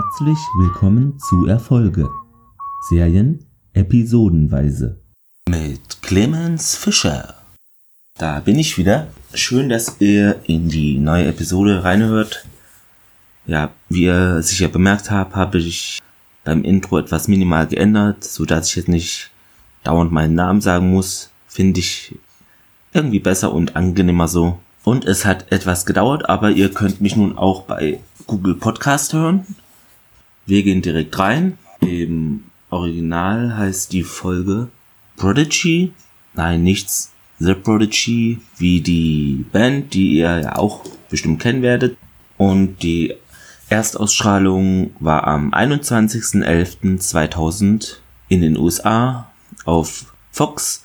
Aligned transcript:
Herzlich 0.00 0.38
willkommen 0.56 1.18
zu 1.18 1.46
Erfolge. 1.46 2.08
Serien 2.88 3.44
episodenweise. 3.72 5.00
Mit 5.48 6.02
Clemens 6.02 6.76
Fischer. 6.76 7.34
Da 8.16 8.38
bin 8.38 8.60
ich 8.60 8.78
wieder. 8.78 9.08
Schön, 9.34 9.68
dass 9.68 10.00
ihr 10.00 10.40
in 10.46 10.68
die 10.68 11.00
neue 11.00 11.26
Episode 11.26 11.82
reinhört. 11.82 12.46
Ja, 13.44 13.72
wie 13.88 14.04
ihr 14.04 14.40
sicher 14.40 14.68
bemerkt 14.68 15.10
habt, 15.10 15.34
habe 15.34 15.58
ich 15.58 15.98
beim 16.44 16.62
Intro 16.62 17.00
etwas 17.00 17.26
minimal 17.26 17.66
geändert, 17.66 18.22
so 18.22 18.44
dass 18.44 18.68
ich 18.68 18.76
jetzt 18.76 18.88
nicht 18.88 19.32
dauernd 19.82 20.12
meinen 20.12 20.34
Namen 20.34 20.60
sagen 20.60 20.92
muss. 20.92 21.30
Finde 21.48 21.80
ich 21.80 22.16
irgendwie 22.92 23.18
besser 23.18 23.52
und 23.52 23.74
angenehmer 23.74 24.28
so. 24.28 24.60
Und 24.84 25.06
es 25.06 25.24
hat 25.24 25.50
etwas 25.50 25.86
gedauert, 25.86 26.28
aber 26.28 26.52
ihr 26.52 26.72
könnt 26.72 27.00
mich 27.00 27.16
nun 27.16 27.36
auch 27.36 27.64
bei 27.64 27.98
Google 28.28 28.54
Podcast 28.54 29.12
hören. 29.12 29.44
Wir 30.48 30.62
gehen 30.62 30.80
direkt 30.80 31.18
rein. 31.18 31.58
Im 31.80 32.44
Original 32.70 33.58
heißt 33.58 33.92
die 33.92 34.02
Folge 34.02 34.68
Prodigy. 35.18 35.92
Nein, 36.32 36.62
nichts 36.62 37.12
The 37.38 37.52
Prodigy, 37.52 38.40
wie 38.56 38.80
die 38.80 39.44
Band, 39.52 39.92
die 39.92 40.14
ihr 40.14 40.40
ja 40.40 40.56
auch 40.56 40.84
bestimmt 41.10 41.42
kennen 41.42 41.60
werdet. 41.60 41.98
Und 42.38 42.82
die 42.82 43.12
Erstausstrahlung 43.68 44.92
war 45.00 45.26
am 45.26 45.52
21.11.2000 45.52 47.96
in 48.28 48.40
den 48.40 48.56
USA 48.56 49.30
auf 49.66 50.14
Fox 50.32 50.82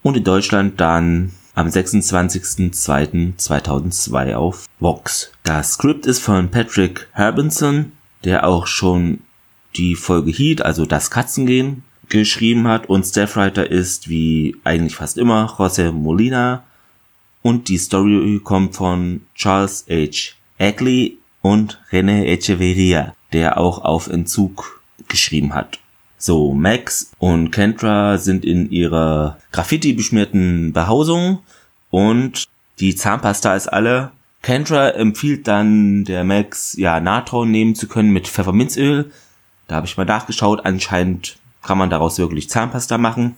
und 0.00 0.16
in 0.16 0.24
Deutschland 0.24 0.80
dann 0.80 1.32
am 1.54 1.66
26.02.2002 1.66 4.36
auf 4.36 4.64
Vox. 4.80 5.32
Das 5.42 5.74
Skript 5.74 6.06
ist 6.06 6.20
von 6.20 6.50
Patrick 6.50 7.10
Herbinson, 7.12 7.92
der 8.24 8.46
auch 8.46 8.66
schon 8.66 9.20
die 9.76 9.94
Folge 9.94 10.30
Heat, 10.30 10.62
also 10.62 10.86
das 10.86 11.10
Katzengehen, 11.10 11.84
geschrieben 12.08 12.68
hat 12.68 12.88
und 12.88 13.04
Staffwriter 13.04 13.70
ist 13.70 14.08
wie 14.08 14.56
eigentlich 14.64 14.96
fast 14.96 15.16
immer 15.16 15.54
José 15.58 15.92
Molina 15.92 16.62
und 17.40 17.68
die 17.68 17.78
Story 17.78 18.40
kommt 18.44 18.76
von 18.76 19.22
Charles 19.34 19.86
H. 19.88 20.34
Ackley 20.58 21.18
und 21.40 21.80
René 21.90 22.24
Echeverria, 22.24 23.14
der 23.32 23.58
auch 23.58 23.84
auf 23.84 24.08
Entzug 24.08 24.82
geschrieben 25.08 25.54
hat. 25.54 25.78
So, 26.18 26.54
Max 26.54 27.10
und 27.18 27.50
Kendra 27.50 28.18
sind 28.18 28.44
in 28.44 28.70
ihrer 28.70 29.38
Graffiti-beschmierten 29.50 30.72
Behausung 30.72 31.40
und 31.90 32.46
die 32.78 32.94
Zahnpasta 32.94 33.56
ist 33.56 33.66
alle. 33.66 34.12
Kendra 34.42 34.90
empfiehlt 34.90 35.46
dann 35.46 36.04
der 36.04 36.24
Max, 36.24 36.74
ja, 36.76 37.00
Natron 37.00 37.50
nehmen 37.50 37.76
zu 37.76 37.86
können 37.86 38.12
mit 38.12 38.28
Pfefferminzöl. 38.28 39.12
Da 39.68 39.76
habe 39.76 39.86
ich 39.86 39.96
mal 39.96 40.04
nachgeschaut, 40.04 40.66
anscheinend 40.66 41.38
kann 41.62 41.78
man 41.78 41.90
daraus 41.90 42.18
wirklich 42.18 42.50
Zahnpasta 42.50 42.98
machen. 42.98 43.36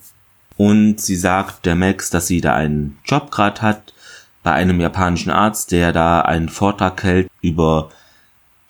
Und 0.57 0.99
sie 1.01 1.17
sagt 1.17 1.67
der 1.67 1.75
Max, 1.75 2.09
dass 2.11 2.27
sie 2.27 2.41
da 2.41 2.55
einen 2.55 2.99
Job 3.05 3.31
gerade 3.31 3.61
hat 3.61 3.93
bei 4.43 4.53
einem 4.53 4.81
japanischen 4.81 5.31
Arzt, 5.31 5.73
der 5.73 5.93
da 5.93 6.23
einen 6.23 6.49
Vortrag 6.49 7.03
hält 7.03 7.29
über 7.43 7.91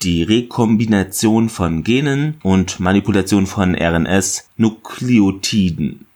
die 0.03 0.23
Rekombination 0.23 1.49
von 1.49 1.85
Genen 1.85 2.39
und 2.43 2.81
Manipulation 2.81 3.47
von 3.47 3.75
RNS-Nukleotiden. 3.75 6.07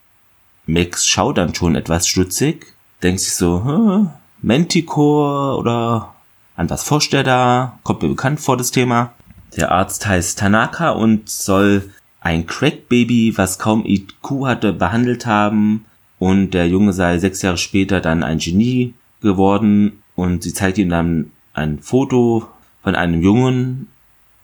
Max 0.67 1.07
schaut 1.07 1.39
dann 1.39 1.55
schon 1.55 1.77
etwas 1.77 2.09
stutzig, 2.09 2.75
denkt 3.03 3.21
sich 3.21 3.35
so, 3.35 4.11
Manticore 4.43 5.57
oder 5.59 6.15
an 6.57 6.71
was 6.71 6.83
forscht 6.83 7.15
er 7.15 7.25
da? 7.25 7.79
Kommt 7.83 8.03
mir 8.03 8.09
bekannt 8.09 8.41
vor 8.41 8.57
das 8.57 8.71
Thema. 8.71 9.13
Der 9.57 9.73
Arzt 9.73 10.07
heißt 10.07 10.39
Tanaka 10.39 10.91
und 10.91 11.29
soll 11.29 11.91
ein 12.21 12.47
Crack-Baby, 12.47 13.37
was 13.37 13.59
kaum 13.59 13.85
IQ 13.87 14.45
hatte, 14.45 14.73
behandelt 14.73 15.27
haben 15.27 15.85
und 16.19 16.51
der 16.51 16.69
Junge 16.69 16.93
sei 16.93 17.19
sechs 17.19 17.43
Jahre 17.43 17.59
später 17.59 18.01
dann 18.01 18.23
ein 18.23 18.39
Genie 18.39 18.95
geworden 19.21 20.03
und 20.15 20.43
sie 20.43 20.53
zeigt 20.53 20.79
ihm 20.79 20.89
dann 20.89 21.31
ein 21.55 21.81
Foto 21.81 22.49
von 22.83 22.95
einem 22.95 23.23
Jungen 23.23 23.89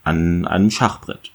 an 0.02 0.46
einem 0.46 0.70
Schachbrett. 0.70 1.32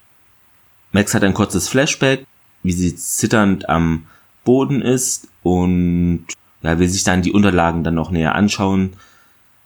Max 0.92 1.14
hat 1.14 1.24
ein 1.24 1.34
kurzes 1.34 1.68
Flashback, 1.68 2.26
wie 2.64 2.72
sie 2.72 2.96
zitternd 2.96 3.70
am 3.70 4.06
Boden 4.44 4.82
ist 4.82 5.28
und 5.44 6.26
ja, 6.62 6.80
will 6.80 6.90
sich 6.90 7.04
dann 7.04 7.22
die 7.22 7.32
Unterlagen 7.32 7.84
dann 7.84 7.96
noch 7.96 8.12
näher 8.12 8.36
anschauen, 8.36 8.94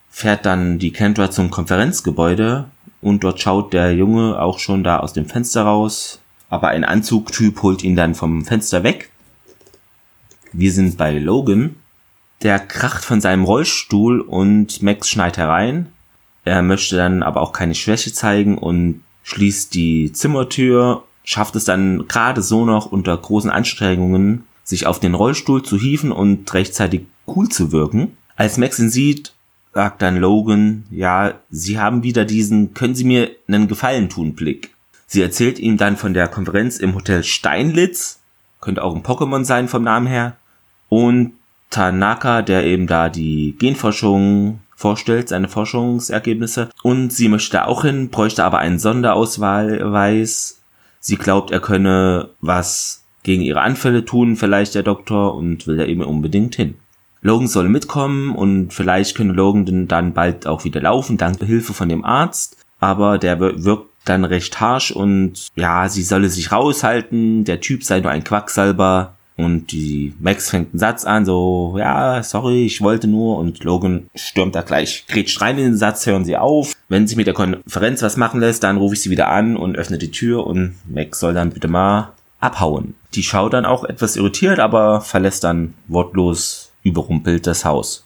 fährt 0.09 0.45
dann 0.45 0.79
die 0.79 0.91
Kendra 0.91 1.31
zum 1.31 1.49
Konferenzgebäude 1.49 2.65
und 3.01 3.23
dort 3.23 3.41
schaut 3.41 3.73
der 3.73 3.93
Junge 3.93 4.39
auch 4.39 4.59
schon 4.59 4.83
da 4.83 4.97
aus 4.99 5.13
dem 5.13 5.25
Fenster 5.25 5.63
raus, 5.63 6.21
aber 6.49 6.69
ein 6.69 6.83
Anzugtyp 6.83 7.61
holt 7.63 7.83
ihn 7.83 7.95
dann 7.95 8.15
vom 8.15 8.45
Fenster 8.45 8.83
weg. 8.83 9.09
Wir 10.51 10.71
sind 10.71 10.97
bei 10.97 11.17
Logan. 11.17 11.75
Der 12.43 12.59
kracht 12.59 13.03
von 13.03 13.21
seinem 13.21 13.45
Rollstuhl 13.45 14.21
und 14.21 14.81
Max 14.81 15.09
schneit 15.09 15.37
herein. 15.37 15.89
Er 16.45 16.61
möchte 16.61 16.97
dann 16.97 17.23
aber 17.23 17.41
auch 17.41 17.53
keine 17.53 17.73
Schwäche 17.73 18.13
zeigen 18.13 18.57
und 18.57 19.01
schließt 19.23 19.73
die 19.73 20.11
Zimmertür, 20.11 21.03
schafft 21.23 21.55
es 21.55 21.65
dann 21.65 22.07
gerade 22.07 22.41
so 22.41 22.65
noch 22.65 22.85
unter 22.85 23.17
großen 23.17 23.49
Anstrengungen, 23.49 24.43
sich 24.63 24.85
auf 24.87 24.99
den 24.99 25.13
Rollstuhl 25.13 25.63
zu 25.63 25.77
hieven 25.77 26.11
und 26.11 26.51
rechtzeitig 26.53 27.05
cool 27.27 27.49
zu 27.49 27.71
wirken. 27.71 28.17
Als 28.35 28.57
Max 28.57 28.79
ihn 28.79 28.89
sieht, 28.89 29.33
sagt 29.73 30.01
dann 30.01 30.17
Logan, 30.17 30.85
ja, 30.89 31.35
Sie 31.49 31.79
haben 31.79 32.03
wieder 32.03 32.25
diesen 32.25 32.73
Können 32.73 32.95
Sie 32.95 33.03
mir 33.03 33.31
einen 33.47 33.67
Gefallen 33.67 34.09
tun 34.09 34.33
Blick. 34.33 34.73
Sie 35.07 35.21
erzählt 35.21 35.59
ihm 35.59 35.77
dann 35.77 35.97
von 35.97 36.13
der 36.13 36.27
Konferenz 36.27 36.77
im 36.77 36.95
Hotel 36.95 37.23
Steinlitz, 37.23 38.19
könnte 38.61 38.83
auch 38.83 38.95
ein 38.95 39.03
Pokémon 39.03 39.43
sein 39.43 39.67
vom 39.67 39.83
Namen 39.83 40.07
her, 40.07 40.37
und 40.89 41.33
Tanaka, 41.69 42.41
der 42.41 42.65
eben 42.65 42.87
da 42.87 43.09
die 43.09 43.55
Genforschung 43.57 44.59
vorstellt, 44.75 45.29
seine 45.29 45.49
Forschungsergebnisse. 45.49 46.69
Und 46.83 47.11
sie 47.11 47.29
möchte 47.29 47.65
auch 47.65 47.83
hin, 47.83 48.09
bräuchte 48.09 48.43
aber 48.43 48.59
einen 48.59 48.79
Sonderausweis. 48.79 50.61
Sie 50.99 51.15
glaubt, 51.15 51.51
er 51.51 51.59
könne 51.59 52.29
was 52.41 53.02
gegen 53.23 53.41
ihre 53.41 53.61
Anfälle 53.61 54.05
tun, 54.05 54.35
vielleicht 54.35 54.75
der 54.75 54.83
Doktor, 54.83 55.35
und 55.35 55.65
will 55.67 55.77
da 55.77 55.85
eben 55.85 56.01
unbedingt 56.01 56.55
hin. 56.55 56.75
Logan 57.21 57.47
soll 57.47 57.69
mitkommen 57.69 58.35
und 58.35 58.73
vielleicht 58.73 59.15
könne 59.15 59.33
Logan 59.33 59.87
dann 59.87 60.13
bald 60.13 60.45
auch 60.45 60.65
wieder 60.65 60.81
laufen, 60.81 61.17
dank 61.17 61.41
Hilfe 61.41 61.73
von 61.73 61.87
dem 61.87 62.03
Arzt. 62.03 62.57
Aber 62.79 63.17
der 63.17 63.39
wirkt 63.39 63.87
dann 64.03 64.25
recht 64.25 64.59
harsh 64.59 64.91
und 64.91 65.47
ja, 65.55 65.87
sie 65.87 66.03
solle 66.03 66.27
sich 66.29 66.51
raushalten, 66.51 67.45
der 67.45 67.61
Typ 67.61 67.85
sei 67.85 68.01
nur 68.01 68.11
ein 68.11 68.25
Quacksalber 68.25 69.13
und 69.35 69.71
die 69.71 70.13
Max 70.19 70.49
fängt 70.49 70.73
einen 70.73 70.79
Satz 70.79 71.05
an, 71.05 71.25
so, 71.25 71.75
ja, 71.77 72.21
sorry, 72.21 72.65
ich 72.65 72.81
wollte 72.81 73.07
nur. 73.07 73.37
Und 73.37 73.63
Logan 73.63 74.09
stürmt 74.15 74.55
da 74.55 74.61
gleich, 74.61 75.05
grätscht 75.07 75.41
rein 75.41 75.57
in 75.57 75.63
den 75.63 75.77
Satz, 75.77 76.05
hören 76.05 76.25
sie 76.25 76.37
auf. 76.37 76.73
Wenn 76.87 77.07
sich 77.07 77.17
mit 77.17 77.27
der 77.27 77.33
Konferenz 77.33 78.01
was 78.01 78.17
machen 78.17 78.39
lässt, 78.39 78.63
dann 78.63 78.77
rufe 78.77 78.93
ich 78.93 79.01
sie 79.01 79.09
wieder 79.09 79.29
an 79.29 79.57
und 79.57 79.77
öffne 79.77 79.97
die 79.97 80.11
Tür 80.11 80.45
und 80.45 80.75
Max 80.87 81.19
soll 81.19 81.33
dann 81.33 81.49
bitte 81.49 81.67
mal 81.67 82.13
abhauen. 82.39 82.95
Die 83.15 83.23
schaut 83.23 83.53
dann 83.53 83.65
auch 83.65 83.83
etwas 83.83 84.15
irritiert, 84.15 84.59
aber 84.59 85.01
verlässt 85.01 85.43
dann 85.43 85.73
wortlos 85.87 86.71
überrumpelt 86.83 87.47
das 87.47 87.65
Haus. 87.65 88.05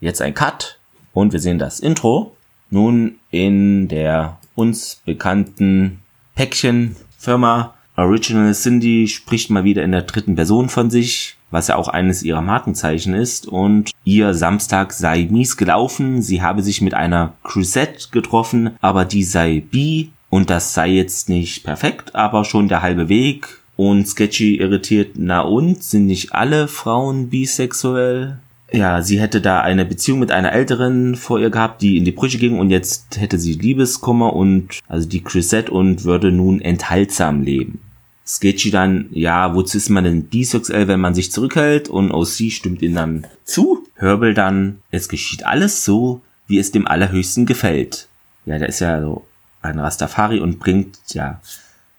Jetzt 0.00 0.22
ein 0.22 0.34
Cut 0.34 0.78
und 1.12 1.32
wir 1.32 1.40
sehen 1.40 1.58
das 1.58 1.80
Intro. 1.80 2.36
Nun 2.70 3.16
in 3.30 3.88
der 3.88 4.38
uns 4.54 5.00
bekannten 5.04 6.02
Päckchenfirma 6.34 7.74
Original 7.96 8.52
Cindy 8.52 9.08
spricht 9.08 9.50
mal 9.50 9.64
wieder 9.64 9.82
in 9.82 9.92
der 9.92 10.02
dritten 10.02 10.34
Person 10.34 10.68
von 10.68 10.90
sich, 10.90 11.36
was 11.50 11.68
ja 11.68 11.76
auch 11.76 11.88
eines 11.88 12.22
ihrer 12.22 12.42
Markenzeichen 12.42 13.14
ist. 13.14 13.46
Und 13.46 13.90
ihr 14.04 14.34
Samstag 14.34 14.92
sei 14.92 15.26
mies 15.30 15.56
gelaufen. 15.56 16.20
Sie 16.20 16.42
habe 16.42 16.62
sich 16.62 16.82
mit 16.82 16.92
einer 16.92 17.32
Crusette 17.42 18.08
getroffen, 18.10 18.76
aber 18.82 19.06
die 19.06 19.24
sei 19.24 19.62
bi. 19.70 20.10
Und 20.30 20.50
das 20.50 20.74
sei 20.74 20.88
jetzt 20.90 21.28
nicht 21.28 21.64
perfekt, 21.64 22.14
aber 22.14 22.44
schon 22.44 22.68
der 22.68 22.82
halbe 22.82 23.08
Weg. 23.08 23.62
Und 23.76 24.08
Sketchy 24.08 24.56
irritiert, 24.56 25.12
na 25.16 25.42
und, 25.42 25.82
sind 25.82 26.06
nicht 26.06 26.34
alle 26.34 26.66
Frauen 26.66 27.28
bisexuell? 27.28 28.38
ja, 28.72 29.00
sie 29.02 29.20
hätte 29.20 29.40
da 29.40 29.60
eine 29.60 29.84
Beziehung 29.84 30.18
mit 30.18 30.32
einer 30.32 30.52
älteren 30.52 31.14
vor 31.14 31.38
ihr 31.38 31.50
gehabt, 31.50 31.82
die 31.82 31.96
in 31.96 32.04
die 32.04 32.12
Brüche 32.12 32.38
ging 32.38 32.58
und 32.58 32.70
jetzt 32.70 33.18
hätte 33.18 33.38
sie 33.38 33.54
Liebeskummer 33.54 34.32
und 34.32 34.80
also 34.88 35.08
die 35.08 35.22
Chrisette 35.22 35.70
und 35.70 36.04
würde 36.04 36.32
nun 36.32 36.60
enthaltsam 36.60 37.42
leben. 37.42 37.80
Sketchy 38.26 38.72
dann, 38.72 39.06
ja, 39.12 39.54
wozu 39.54 39.76
ist 39.76 39.88
man 39.88 40.02
denn 40.02 40.24
bisexuell, 40.24 40.88
wenn 40.88 40.98
man 40.98 41.14
sich 41.14 41.30
zurückhält? 41.30 41.88
Und 41.88 42.10
OC 42.10 42.50
stimmt 42.50 42.82
ihm 42.82 42.96
dann 42.96 43.26
zu. 43.44 43.86
Herbel 43.94 44.34
dann, 44.34 44.80
es 44.90 45.08
geschieht 45.08 45.46
alles 45.46 45.84
so, 45.84 46.22
wie 46.48 46.58
es 46.58 46.72
dem 46.72 46.88
Allerhöchsten 46.88 47.46
gefällt. 47.46 48.08
Ja, 48.44 48.58
der 48.58 48.68
ist 48.68 48.80
ja 48.80 49.00
so 49.00 49.24
ein 49.66 49.78
Rastafari 49.78 50.40
und 50.40 50.58
bringt, 50.58 50.98
ja, 51.08 51.40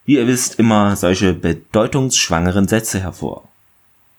wie 0.06 0.16
ihr 0.16 0.28
wisst, 0.28 0.60
immer 0.60 0.96
solche 0.96 1.34
bedeutungsschwangeren 1.34 2.68
Sätze 2.68 3.00
hervor. 3.00 3.48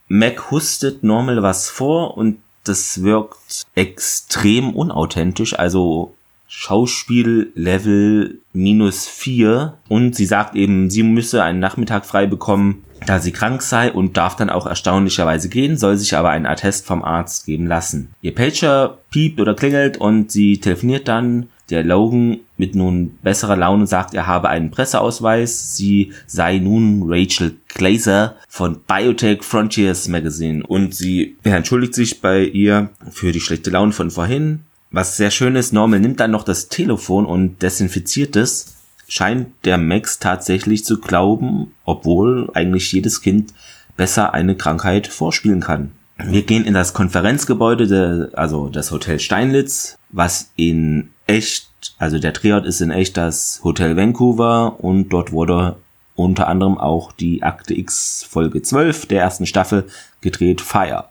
Mac 0.09 0.51
hustet 0.51 1.03
normal 1.03 1.43
was 1.43 1.69
vor 1.69 2.17
und 2.17 2.39
das 2.65 3.03
wirkt 3.03 3.67
extrem 3.75 4.75
unauthentisch. 4.75 5.59
Also 5.59 6.15
Schauspiellevel 6.49 8.41
minus 8.53 9.07
vier 9.07 9.75
und 9.89 10.17
sie 10.17 10.27
sagt 10.27 10.55
eben, 10.55 10.89
sie 10.91 11.03
müsse 11.03 11.43
einen 11.43 11.61
Nachmittag 11.61 12.07
frei 12.07 12.27
bekommen, 12.27 12.85
da 13.07 13.21
sie 13.21 13.33
krank 13.33 13.63
sei 13.63 13.93
und 13.93 14.17
darf 14.17 14.35
dann 14.37 14.51
auch 14.51 14.67
erstaunlicherweise 14.67 15.49
gehen, 15.49 15.77
soll 15.77 15.97
sich 15.97 16.17
aber 16.17 16.31
einen 16.31 16.47
Attest 16.47 16.87
vom 16.87 17.05
Arzt 17.05 17.47
geben 17.47 17.67
lassen. 17.67 18.15
Ihr 18.23 18.35
Pager 18.35 18.99
piept 19.11 19.41
oder 19.41 19.55
klingelt 19.55 19.99
und 19.99 20.33
sie 20.33 20.59
telefoniert 20.59 21.07
dann. 21.07 21.49
Der 21.71 21.85
Logan 21.85 22.41
mit 22.59 22.75
nun 22.75 23.19
besserer 23.23 23.57
Laune 23.57 23.87
sagt, 23.87 24.15
er 24.15 24.27
habe 24.27 24.49
einen 24.49 24.71
Presseausweis. 24.71 25.77
Sie 25.77 26.13
sei 26.27 26.59
nun 26.59 27.05
Rachel 27.07 27.57
Glazer 27.69 28.37
von 28.49 28.81
Biotech 28.87 29.43
Frontiers 29.43 30.09
Magazine 30.09 30.65
und 30.67 30.95
sie 30.95 31.37
entschuldigt 31.45 31.95
sich 31.95 32.21
bei 32.21 32.43
ihr 32.43 32.91
für 33.11 33.33
die 33.33 33.41
schlechte 33.41 33.71
Laune 33.71 33.93
von 33.93 34.11
vorhin. 34.11 34.61
Was 34.91 35.17
sehr 35.17 35.31
schön 35.31 35.55
ist, 35.55 35.73
Normal 35.73 36.01
nimmt 36.01 36.21
dann 36.21 36.31
noch 36.31 36.45
das 36.45 36.69
Telefon 36.69 37.27
und 37.27 37.63
desinfiziert 37.63 38.37
es 38.37 38.79
scheint 39.09 39.49
der 39.65 39.79
Max 39.79 40.19
tatsächlich 40.19 40.85
zu 40.85 41.01
glauben, 41.01 41.73
obwohl 41.85 42.51
eigentlich 42.55 42.93
jedes 42.93 43.23
Kind 43.23 43.55
besser 43.97 44.35
eine 44.35 44.55
Krankheit 44.55 45.09
vorspielen 45.09 45.61
kann. 45.61 45.93
Wir 46.23 46.43
gehen 46.43 46.65
in 46.65 46.75
das 46.75 46.95
Konferenzgebäude, 46.95 47.87
de, 47.87 48.35
also 48.35 48.69
das 48.69 48.91
Hotel 48.91 49.19
Steinlitz, 49.19 49.97
was 50.11 50.51
in 50.57 51.11
echt, 51.29 51.69
also 51.99 52.19
der 52.19 52.33
Drehort 52.33 52.67
ist 52.67 52.81
in 52.81 52.91
echt 52.91 53.17
das 53.17 53.61
Hotel 53.63 53.97
Vancouver 53.97 54.83
und 54.83 55.11
dort 55.11 55.31
wurde 55.31 55.77
unter 56.17 56.49
anderem 56.49 56.79
auch 56.79 57.13
die 57.13 57.45
Akte 57.45 57.79
X 57.79 58.27
Folge 58.29 58.61
12 58.61 59.07
der 59.07 59.23
ersten 59.23 59.47
Staffel 59.47 59.87
gedreht, 60.21 60.61
Fire. 60.61 61.05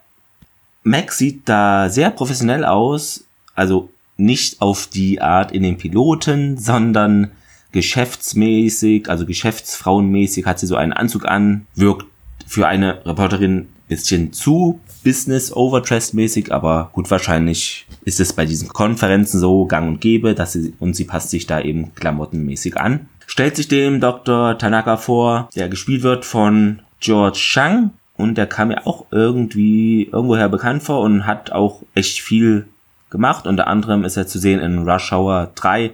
Max 0.82 1.16
sieht 1.16 1.48
da 1.48 1.88
sehr 1.88 2.10
professionell 2.10 2.64
aus, 2.64 3.24
also 3.54 3.90
nicht 4.16 4.60
auf 4.60 4.86
die 4.86 5.20
Art 5.20 5.52
in 5.52 5.62
den 5.62 5.78
Piloten, 5.78 6.58
sondern 6.58 7.30
geschäftsmäßig, 7.72 9.08
also 9.08 9.24
geschäftsfrauenmäßig 9.24 10.44
hat 10.44 10.58
sie 10.58 10.66
so 10.66 10.76
einen 10.76 10.92
Anzug 10.92 11.24
an, 11.26 11.66
wirkt 11.74 12.06
für 12.46 12.66
eine 12.66 13.04
Reporterin 13.06 13.68
bisschen 13.88 14.32
zu 14.32 14.80
Business 15.02 15.52
Overdressed 15.52 16.14
mäßig, 16.14 16.52
aber 16.52 16.90
gut, 16.92 17.10
wahrscheinlich 17.10 17.86
ist 18.04 18.20
es 18.20 18.32
bei 18.32 18.46
diesen 18.46 18.68
Konferenzen 18.68 19.40
so 19.40 19.66
gang 19.66 19.88
und 19.88 20.00
gäbe, 20.00 20.34
dass 20.34 20.52
sie, 20.52 20.74
und 20.78 20.94
sie 20.94 21.04
passt 21.04 21.30
sich 21.30 21.46
da 21.46 21.60
eben 21.60 21.94
klamottenmäßig 21.94 22.76
an. 22.76 23.08
Stellt 23.26 23.56
sich 23.56 23.68
dem 23.68 24.00
Dr. 24.00 24.56
Tanaka 24.58 24.96
vor, 24.96 25.48
der 25.54 25.68
gespielt 25.68 26.02
wird 26.02 26.24
von 26.24 26.80
George 27.00 27.38
Chang 27.38 27.90
und 28.16 28.36
der 28.36 28.46
kam 28.46 28.68
mir 28.68 28.86
auch 28.86 29.06
irgendwie 29.10 30.04
irgendwoher 30.12 30.48
bekannt 30.48 30.82
vor 30.82 31.00
und 31.00 31.26
hat 31.26 31.52
auch 31.52 31.82
echt 31.94 32.20
viel 32.20 32.66
gemacht. 33.10 33.46
Unter 33.46 33.66
anderem 33.66 34.04
ist 34.04 34.16
er 34.16 34.26
zu 34.26 34.38
sehen 34.38 34.60
in 34.60 34.88
Rush 34.88 35.12
Hour 35.12 35.52
3 35.54 35.92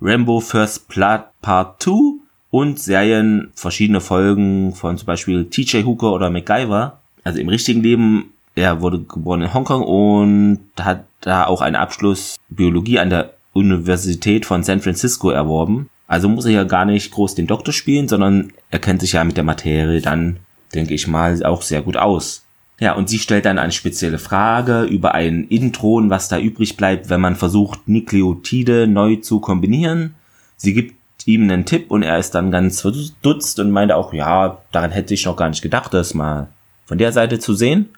Rambo 0.00 0.40
First 0.40 0.88
Blood 0.88 1.24
Part 1.40 1.82
2 1.82 2.20
und 2.50 2.78
Serien 2.78 3.50
verschiedene 3.54 4.00
Folgen 4.00 4.74
von 4.74 4.96
zum 4.96 5.06
Beispiel 5.06 5.46
TJ 5.46 5.82
Hooker 5.84 6.12
oder 6.12 6.30
MacGyver. 6.30 7.00
Also 7.24 7.40
im 7.40 7.48
richtigen 7.48 7.82
Leben, 7.82 8.32
er 8.56 8.80
wurde 8.80 9.00
geboren 9.00 9.42
in 9.42 9.54
Hongkong 9.54 9.82
und 9.82 10.60
hat 10.80 11.04
da 11.20 11.46
auch 11.46 11.60
einen 11.60 11.76
Abschluss 11.76 12.36
Biologie 12.48 12.98
an 12.98 13.10
der 13.10 13.34
Universität 13.52 14.46
von 14.46 14.62
San 14.62 14.80
Francisco 14.80 15.30
erworben. 15.30 15.88
Also 16.08 16.28
muss 16.28 16.46
er 16.46 16.52
ja 16.52 16.64
gar 16.64 16.84
nicht 16.84 17.12
groß 17.12 17.34
den 17.34 17.46
Doktor 17.46 17.72
spielen, 17.72 18.08
sondern 18.08 18.52
er 18.70 18.78
kennt 18.78 19.02
sich 19.02 19.12
ja 19.12 19.24
mit 19.24 19.36
der 19.36 19.44
Materie 19.44 20.00
dann, 20.00 20.38
denke 20.74 20.94
ich 20.94 21.06
mal, 21.06 21.44
auch 21.44 21.62
sehr 21.62 21.82
gut 21.82 21.96
aus. 21.96 22.44
Ja, 22.78 22.94
und 22.94 23.08
sie 23.08 23.18
stellt 23.18 23.44
dann 23.44 23.58
eine 23.58 23.72
spezielle 23.72 24.18
Frage 24.18 24.82
über 24.82 25.14
ein 25.14 25.44
Intron, 25.48 26.10
was 26.10 26.28
da 26.28 26.38
übrig 26.38 26.76
bleibt, 26.76 27.10
wenn 27.10 27.20
man 27.20 27.36
versucht, 27.36 27.88
Nukleotide 27.88 28.86
neu 28.86 29.16
zu 29.16 29.40
kombinieren. 29.40 30.14
Sie 30.56 30.74
gibt 30.74 30.96
ihm 31.26 31.42
einen 31.42 31.64
Tipp 31.64 31.90
und 31.90 32.02
er 32.02 32.18
ist 32.18 32.34
dann 32.34 32.50
ganz 32.50 32.80
verdutzt 32.80 33.58
und 33.58 33.70
meinte 33.70 33.96
auch, 33.96 34.12
ja, 34.12 34.58
daran 34.72 34.92
hätte 34.92 35.14
ich 35.14 35.24
noch 35.24 35.36
gar 35.36 35.48
nicht 35.48 35.62
gedacht, 35.62 35.92
das 35.92 36.14
mal 36.14 36.48
von 36.84 36.98
der 36.98 37.12
Seite 37.12 37.38
zu 37.38 37.54
sehen. 37.54 37.90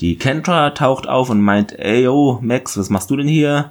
Die 0.00 0.16
Kendra 0.16 0.70
taucht 0.70 1.08
auf 1.08 1.30
und 1.30 1.40
meint, 1.40 1.78
ey, 1.78 2.04
yo, 2.04 2.38
Max, 2.42 2.76
was 2.76 2.90
machst 2.90 3.10
du 3.10 3.16
denn 3.16 3.28
hier? 3.28 3.70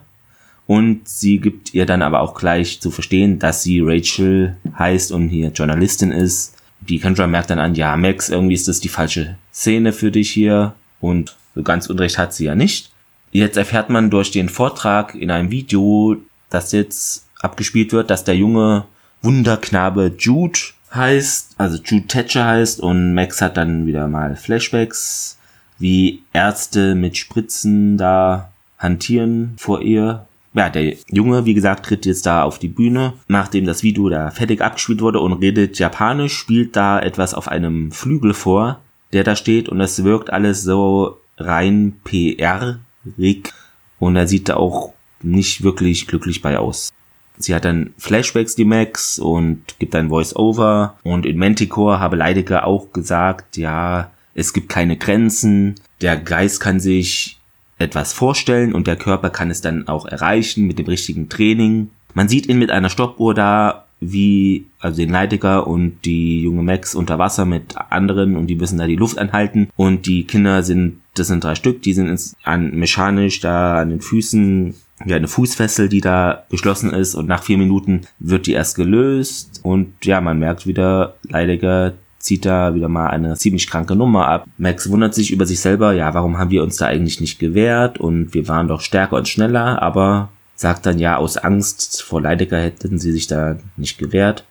Und 0.68 1.08
sie 1.08 1.40
gibt 1.40 1.74
ihr 1.74 1.86
dann 1.86 2.02
aber 2.02 2.22
auch 2.22 2.34
gleich 2.34 2.82
zu 2.82 2.90
verstehen, 2.90 3.38
dass 3.38 3.62
sie 3.62 3.82
Rachel 3.82 4.58
heißt 4.78 5.12
und 5.12 5.30
hier 5.30 5.50
Journalistin 5.50 6.12
ist 6.12 6.56
die 6.88 7.00
Kendra 7.00 7.28
merkt 7.28 7.50
dann 7.50 7.60
an, 7.60 7.76
ja, 7.76 7.96
Max, 7.98 8.30
irgendwie 8.30 8.54
ist 8.54 8.68
das 8.68 8.80
die 8.80 8.90
falsche 8.90 9.38
Szene 9.54 9.94
für 9.94 10.12
dich 10.12 10.32
hier 10.32 10.74
und 11.00 11.36
so 11.56 11.64
ganz 11.64 11.88
Unrecht 11.88 12.18
hat 12.18 12.34
sie 12.34 12.46
ja 12.46 12.56
nicht. 12.56 12.92
Jetzt 13.32 13.58
erfährt 13.58 13.90
man 13.90 14.10
durch 14.10 14.32
den 14.32 14.50
Vortrag 14.50 15.16
in 15.16 15.32
einem 15.32 15.52
Video, 15.52 16.18
das 16.50 16.72
jetzt 16.72 17.26
abgespielt 17.42 17.92
wird, 17.92 18.10
dass 18.10 18.24
der 18.24 18.36
junge 18.36 18.86
Wunderknabe 19.22 20.14
Jude 20.18 20.60
heißt, 20.94 21.56
also 21.58 21.82
Jude 21.84 22.08
Thatcher 22.08 22.46
heißt 22.46 22.80
und 22.80 23.14
Max 23.14 23.42
hat 23.42 23.58
dann 23.58 23.86
wieder 23.88 24.08
mal 24.08 24.36
Flashbacks, 24.36 25.38
wie 25.78 26.24
Ärzte 26.34 26.96
mit 26.96 27.18
Spritzen 27.18 27.98
da 27.98 28.52
hantieren 28.78 29.54
vor 29.58 29.82
ihr 29.82 30.26
ja, 30.56 30.70
der 30.70 30.96
Junge, 31.12 31.46
wie 31.46 31.54
gesagt, 31.54 31.86
tritt 31.86 32.06
jetzt 32.06 32.26
da 32.26 32.44
auf 32.44 32.60
die 32.60 32.70
Bühne, 32.70 33.14
nachdem 33.28 33.66
das 33.66 33.84
Video 33.84 34.08
da 34.08 34.32
fertig 34.32 34.62
abgespielt 34.62 35.02
wurde 35.02 35.20
und 35.20 35.34
redet 35.34 35.78
japanisch, 35.80 36.34
spielt 36.34 36.78
da 36.78 36.98
etwas 36.98 37.34
auf 37.34 37.50
einem 37.50 37.92
Flügel 37.92 38.34
vor, 38.34 38.80
der 39.12 39.26
da 39.26 39.36
steht 39.36 39.68
und 39.68 39.82
es 39.82 40.06
wirkt 40.06 40.32
alles 40.32 40.64
so 40.64 41.18
rein 41.38 42.00
PR-rig 42.06 43.52
und 44.00 44.16
er 44.16 44.28
sieht 44.28 44.48
da 44.48 44.56
auch 44.56 44.94
nicht 45.22 45.64
wirklich 45.64 46.08
glücklich 46.08 46.42
bei 46.42 46.58
aus. 46.58 46.94
Sie 47.38 47.54
hat 47.54 47.66
dann 47.66 47.94
Flashbacks, 47.98 48.56
die 48.56 48.64
Max, 48.64 49.20
und 49.20 49.78
gibt 49.78 49.94
ein 49.94 50.08
Voice-Over. 50.08 50.98
Und 51.04 51.26
in 51.26 51.38
Manticore 51.38 52.00
habe 52.00 52.16
Leidecker 52.16 52.66
auch 52.66 52.94
gesagt, 52.94 53.58
ja, 53.58 54.10
es 54.36 54.54
gibt 54.54 54.70
keine 54.70 54.98
Grenzen. 54.98 55.76
Der 56.02 56.18
Geist 56.18 56.60
kann 56.60 56.80
sich 56.80 57.40
etwas 57.80 58.14
vorstellen 58.14 58.74
und 58.74 58.86
der 58.86 58.98
Körper 58.98 59.32
kann 59.32 59.50
es 59.50 59.62
dann 59.62 59.88
auch 59.88 60.06
erreichen 60.06 60.68
mit 60.68 60.78
dem 60.78 60.86
richtigen 60.86 61.30
Training. 61.30 61.90
Man 62.14 62.30
sieht 62.30 62.48
ihn 62.48 62.60
mit 62.60 62.70
einer 62.70 62.90
Stoppuhr 62.90 63.34
da, 63.34 63.86
wie, 64.00 64.68
also 64.80 64.98
den 64.98 65.10
Leidiger 65.10 65.68
und 65.68 66.06
die 66.06 66.44
junge 66.44 66.62
Max 66.64 66.96
unter 66.96 67.18
Wasser 67.18 67.46
mit 67.46 67.76
anderen 67.90 68.36
und 68.36 68.48
die 68.48 68.56
müssen 68.56 68.78
da 68.78 68.88
die 68.88 68.98
Luft 68.98 69.18
anhalten 69.18 69.70
und 69.76 70.06
die 70.06 70.26
Kinder 70.26 70.64
sind, 70.64 71.02
das 71.16 71.28
sind 71.28 71.44
drei 71.44 71.56
Stück, 71.56 71.82
die 71.82 71.94
sind 71.94 72.10
ins, 72.10 72.36
an, 72.44 72.76
mechanisch 72.76 73.40
da 73.40 73.80
an 73.80 73.90
den 73.90 74.02
Füßen, 74.02 74.76
ja, 75.06 75.16
eine 75.16 75.28
Fußfessel, 75.28 75.90
die 75.90 76.02
da 76.02 76.44
geschlossen 76.50 76.92
ist 76.92 77.16
und 77.16 77.28
nach 77.28 77.44
vier 77.44 77.58
Minuten 77.58 78.02
wird 78.20 78.48
die 78.48 78.54
erst 78.54 78.76
gelöst 78.76 79.62
und 79.64 79.94
ja, 80.04 80.22
man 80.22 80.40
merkt 80.40 80.68
wieder, 80.68 81.16
Leidiger 81.24 81.94
zieht 82.26 82.44
da 82.44 82.74
wieder 82.74 82.90
mal 82.90 83.10
eine 83.10 83.36
ziemlich 83.36 83.70
kranke 83.70 83.96
Nummer 83.96 84.28
ab. 84.28 84.48
Max 84.58 84.90
wundert 84.90 85.14
sich 85.14 85.32
über 85.32 85.46
sich 85.46 85.60
selber, 85.60 85.94
ja, 85.94 86.16
warum 86.16 86.40
haben 86.40 86.50
wir 86.50 86.64
uns 86.64 86.78
da 86.78 86.88
eigentlich 86.88 87.22
nicht 87.22 87.38
gewehrt 87.38 88.00
und 88.00 88.34
wir 88.34 88.48
waren 88.48 88.68
doch 88.68 88.82
stärker 88.82 89.16
und 89.18 89.28
schneller, 89.28 89.80
aber 89.82 90.30
sagt 90.56 90.88
dann 90.88 90.98
ja, 90.98 91.18
aus 91.18 91.38
Angst 91.38 92.02
vor 92.02 92.22
Leidecker 92.22 92.58
hätten 92.58 92.98
sie 92.98 93.12
sich 93.12 93.28
da 93.28 93.58
nicht 93.78 94.00
gewehrt. 94.00 94.44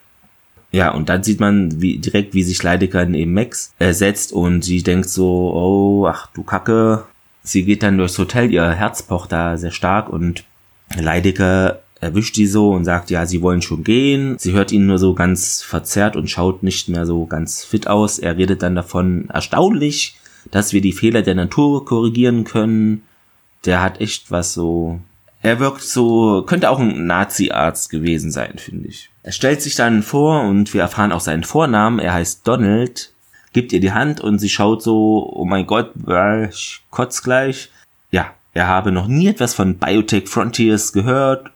Ja, 0.71 0.93
und 0.93 1.09
dann 1.09 1.25
sieht 1.25 1.41
man 1.41 1.81
wie, 1.81 1.99
direkt, 1.99 2.33
wie 2.33 2.45
sich 2.45 2.63
Leidecker 2.63 3.07
neben 3.07 3.35
Max 3.35 3.73
ersetzt 3.81 4.33
und 4.33 4.63
sie 4.65 4.85
denkt 4.85 5.09
so, 5.09 5.53
oh, 5.53 6.07
ach 6.07 6.29
du 6.33 6.45
Kacke. 6.45 7.05
Sie 7.43 7.65
geht 7.65 7.83
dann 7.83 7.99
durchs 7.99 8.19
Hotel, 8.19 8.53
ihr 8.53 8.71
Herz 8.71 9.03
pocht 9.03 9.33
da 9.33 9.57
sehr 9.57 9.73
stark 9.73 10.09
und 10.09 10.45
Leidecker 10.97 11.81
erwischt 12.05 12.37
die 12.37 12.47
so 12.47 12.71
und 12.71 12.85
sagt, 12.85 13.11
ja, 13.11 13.27
sie 13.27 13.41
wollen 13.41 13.63
schon 13.63 13.83
gehen. 13.83 14.37
Sie 14.39 14.53
hört 14.53 14.71
ihn 14.71 14.87
nur 14.87 14.99
so 14.99 15.15
ganz 15.15 15.63
verzerrt 15.63 16.17
und 16.17 16.31
schaut 16.31 16.63
nicht 16.63 16.89
mehr 16.89 17.07
so 17.07 17.25
ganz 17.25 17.65
fit 17.65 17.89
aus. 17.89 18.19
Er 18.19 18.37
redet 18.37 18.63
dann 18.63 18.77
davon, 18.77 19.29
erstaunlich, 19.33 20.17
dass 20.51 20.73
wir 20.73 20.83
die 20.83 20.93
Fehler 20.93 21.23
der 21.23 21.35
Natur 21.35 21.85
korrigieren 21.85 22.45
können. 22.45 23.03
Der 23.65 23.83
hat 23.83 24.01
echt 24.01 24.31
was 24.31 24.53
so. 24.53 25.01
Er 25.41 25.59
wirkt 25.61 25.83
so, 25.83 26.43
könnte 26.47 26.71
auch 26.71 26.79
ein 26.79 27.07
Nazi-Arzt 27.07 27.91
gewesen 27.91 28.31
sein, 28.31 28.59
finde 28.59 28.89
ich. 28.89 29.11
Er 29.23 29.33
stellt 29.33 29.63
sich 29.63 29.75
dann 29.75 30.03
vor 30.03 30.43
und 30.43 30.75
wir 30.75 30.83
erfahren 30.83 31.13
auch 31.13 31.21
seinen 31.21 31.45
Vornamen. 31.45 31.99
Er 31.99 32.13
heißt 32.13 32.47
Donald, 32.47 33.13
gibt 33.55 33.73
ihr 33.73 33.81
die 33.81 33.93
Hand 33.93 34.21
und 34.21 34.39
sie 34.39 34.51
schaut 34.51 34.83
so, 34.83 35.31
oh 35.35 35.45
mein 35.47 35.67
Gott, 35.67 35.93
ich 36.51 36.83
kotz 36.91 37.23
gleich. 37.23 37.71
Ja, 38.11 38.35
er 38.53 38.69
habe 38.69 38.93
noch 38.93 39.07
nie 39.07 39.29
etwas 39.29 39.55
von 39.55 39.77
Biotech 39.79 40.29
Frontiers 40.29 40.93
gehört 40.93 41.54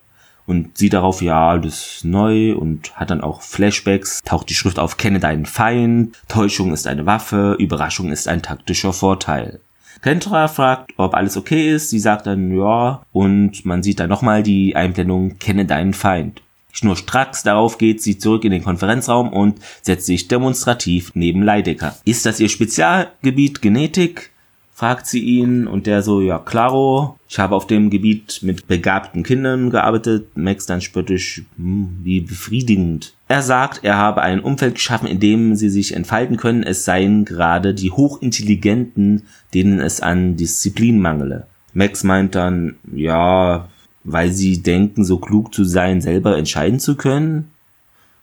und 0.49 0.79
sieht 0.79 0.95
darauf, 0.95 1.21
ja, 1.21 1.59
das 1.59 1.97
ist 1.97 2.05
neu 2.05 2.55
und 2.55 2.97
hat 2.97 3.11
dann 3.11 3.21
auch 3.21 3.43
Flashbacks, 3.43 4.23
taucht 4.25 4.49
die 4.49 4.55
Schrift 4.55 4.79
auf, 4.79 4.97
kenne 4.97 5.21
deinen 5.21 5.45
Feind, 5.45 6.17
Täuschung 6.27 6.73
ist 6.73 6.87
eine 6.87 7.05
Waffe, 7.05 7.55
Überraschung 7.59 8.11
ist 8.11 8.27
ein 8.29 8.43
taktischer 8.43 8.95
Vorteil. 8.95 9.61
Kentra 10.01 10.49
fragt, 10.49 10.93
ob 10.97 11.15
alles 11.15 11.37
okay 11.37 11.75
ist, 11.75 11.91
sie 11.91 11.99
sagt 11.99 12.27
dann 12.27 12.57
ja 12.57 13.03
und 13.13 13.67
man 13.67 13.83
sieht 13.83 14.01
dann 14.01 14.09
nochmal 14.09 14.43
die 14.43 14.75
Einblendung, 14.75 15.39
kenne 15.39 15.67
deinen 15.67 15.93
Feind. 15.93 16.41
Schnurstracks 16.73 17.43
darauf 17.43 17.77
geht 17.77 18.03
sie 18.03 18.19
zurück 18.19 18.45
in 18.45 18.53
den 18.53 18.65
Konferenzraum 18.65 19.33
und 19.33 19.59
setzt 19.83 20.07
sich 20.07 20.29
demonstrativ 20.29 21.11
neben 21.15 21.43
Leidecker. 21.43 21.97
Ist 22.05 22.25
das 22.25 22.41
ihr 22.41 22.49
Spezialgebiet 22.49 23.61
Genetik? 23.61 24.31
Fragt 24.79 25.09
sie 25.09 25.25
ihn 25.25 25.67
und 25.67 25.89
der 25.89 26.05
so, 26.05 26.21
ja, 26.21 26.39
klaro, 26.39 27.19
ich 27.29 27.41
habe 27.41 27.57
auf 27.57 27.67
dem 27.67 27.91
Gebiet 27.91 28.39
mit 28.43 28.69
begabten 28.69 29.25
Kindern 29.25 29.71
gearbeitet. 29.71 30.37
Max 30.37 30.67
dann 30.67 30.81
spöttisch, 30.81 31.43
hm, 31.57 31.99
wie 32.05 32.21
befriedigend. 32.21 33.13
Er 33.27 33.43
sagt, 33.43 33.81
er 33.83 33.97
habe 33.97 34.23
ein 34.23 34.39
Umfeld 34.39 34.77
geschaffen, 34.77 35.09
in 35.09 35.19
dem 35.19 35.57
sie 35.57 35.69
sich 35.69 35.97
entfalten 35.97 36.37
können. 36.37 36.63
Es 36.63 36.85
seien 36.85 37.25
gerade 37.25 37.75
die 37.75 37.91
Hochintelligenten, 37.91 39.25
denen 39.53 39.81
es 39.81 40.01
an 40.01 40.37
Disziplin 40.37 41.01
mangele. 41.01 41.49
Max 41.75 42.05
meint 42.05 42.37
dann, 42.37 42.77
ja, 42.95 43.69
weil 44.05 44.31
sie 44.31 44.63
denken, 44.63 45.05
so 45.05 45.19
klug 45.19 45.53
zu 45.53 45.65
sein, 45.65 46.01
selber 46.01 46.39
entscheiden 46.39 46.79
zu 46.79 46.95
können. 46.95 47.51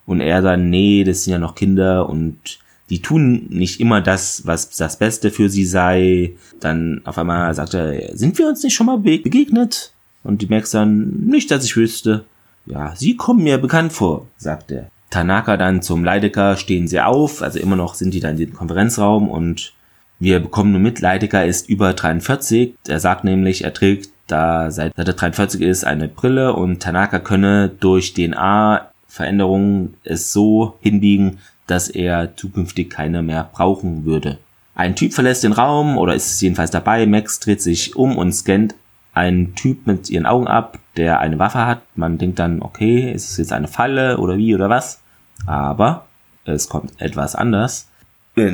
Und 0.05 0.21
er 0.21 0.41
dann, 0.41 0.69
nee, 0.69 1.03
das 1.03 1.25
sind 1.25 1.33
ja 1.33 1.39
noch 1.39 1.55
Kinder 1.55 2.07
und 2.07 2.59
die 2.89 3.01
tun 3.01 3.47
nicht 3.49 3.79
immer 3.79 4.01
das, 4.01 4.45
was 4.45 4.69
das 4.69 4.97
Beste 4.97 5.31
für 5.31 5.49
sie 5.49 5.65
sei. 5.65 6.33
Dann 6.59 7.01
auf 7.05 7.17
einmal 7.17 7.53
sagt 7.53 7.73
er, 7.73 8.15
sind 8.15 8.37
wir 8.37 8.47
uns 8.47 8.63
nicht 8.63 8.75
schon 8.75 8.85
mal 8.85 8.99
begegnet? 8.99 9.93
Und 10.23 10.41
die 10.41 10.47
merkst 10.47 10.73
dann, 10.73 11.25
nicht, 11.25 11.51
dass 11.51 11.65
ich 11.65 11.77
wüsste. 11.77 12.25
Ja, 12.65 12.95
sie 12.95 13.15
kommen 13.15 13.43
mir 13.43 13.57
bekannt 13.57 13.93
vor, 13.93 14.27
sagt 14.37 14.71
er. 14.71 14.89
Tanaka 15.11 15.55
dann 15.55 15.81
zum 15.81 16.03
Leidecker 16.03 16.57
stehen 16.57 16.87
sie 16.87 16.99
auf, 16.99 17.41
also 17.41 17.59
immer 17.59 17.75
noch 17.75 17.93
sind 17.93 18.13
die 18.13 18.19
dann 18.19 18.31
in 18.31 18.47
den 18.47 18.53
Konferenzraum 18.53 19.29
und 19.29 19.73
wir 20.19 20.39
bekommen 20.39 20.71
nur 20.71 20.81
mit, 20.81 20.99
Leidecker 20.99 21.45
ist 21.45 21.69
über 21.69 21.93
43. 21.93 22.73
Er 22.87 22.99
sagt 22.99 23.23
nämlich, 23.23 23.63
er 23.63 23.73
trägt 23.73 24.09
da 24.27 24.71
seit, 24.71 24.95
seit 24.95 25.07
er 25.07 25.13
43 25.13 25.61
ist 25.61 25.85
eine 25.85 26.07
Brille 26.07 26.53
und 26.53 26.81
Tanaka 26.81 27.19
könne 27.19 27.69
durch 27.69 28.13
DNA-Veränderungen 28.13 29.95
es 30.03 30.31
so 30.31 30.77
hinbiegen, 30.81 31.39
dass 31.67 31.89
er 31.89 32.35
zukünftig 32.35 32.89
keine 32.89 33.21
mehr 33.21 33.49
brauchen 33.51 34.05
würde. 34.05 34.37
Ein 34.75 34.95
Typ 34.95 35.13
verlässt 35.13 35.43
den 35.43 35.53
Raum 35.53 35.97
oder 35.97 36.13
ist 36.13 36.41
jedenfalls 36.41 36.71
dabei. 36.71 37.05
Max 37.05 37.39
dreht 37.39 37.61
sich 37.61 37.95
um 37.95 38.17
und 38.17 38.33
scannt 38.33 38.75
einen 39.13 39.55
Typ 39.55 39.87
mit 39.87 40.09
ihren 40.09 40.25
Augen 40.25 40.47
ab, 40.47 40.79
der 40.97 41.19
eine 41.21 41.39
Waffe 41.39 41.65
hat. 41.65 41.81
Man 41.95 42.17
denkt 42.17 42.39
dann, 42.39 42.61
okay, 42.61 43.11
ist 43.11 43.31
es 43.31 43.37
jetzt 43.37 43.53
eine 43.53 43.69
Falle 43.69 44.17
oder 44.17 44.37
wie 44.37 44.53
oder 44.53 44.69
was? 44.69 45.01
Aber 45.45 46.05
es 46.43 46.67
kommt 46.67 46.91
etwas 46.99 47.35
anders. 47.35 47.87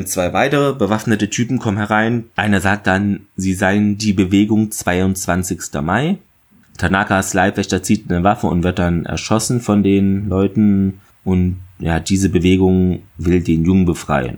Zwei 0.06 0.32
weitere 0.32 0.74
bewaffnete 0.74 1.32
Typen 1.32 1.58
kommen 1.58 1.77
herein. 1.77 2.25
Einer 2.36 2.62
sagt 2.62 2.86
dann, 2.86 3.22
sie 3.36 3.56
seien 3.56 3.98
die 3.98 4.13
Bewegung 4.13 4.70
22. 4.70 5.60
Mai. 5.82 6.20
Tanakas 6.77 7.34
Leibwächter 7.34 7.82
zieht 7.82 8.12
eine 8.12 8.24
Waffe 8.24 8.46
und 8.46 8.63
wird 8.63 8.77
dann 8.77 9.06
erschossen 9.08 9.60
von 9.60 9.82
den 9.82 10.30
Leuten 10.30 11.01
und 11.24 11.62
ja, 11.80 12.00
diese 12.00 12.30
Bewegung 12.30 13.04
will 13.18 13.42
den 13.42 13.66
Jungen 13.66 13.86
befreien. 13.86 14.38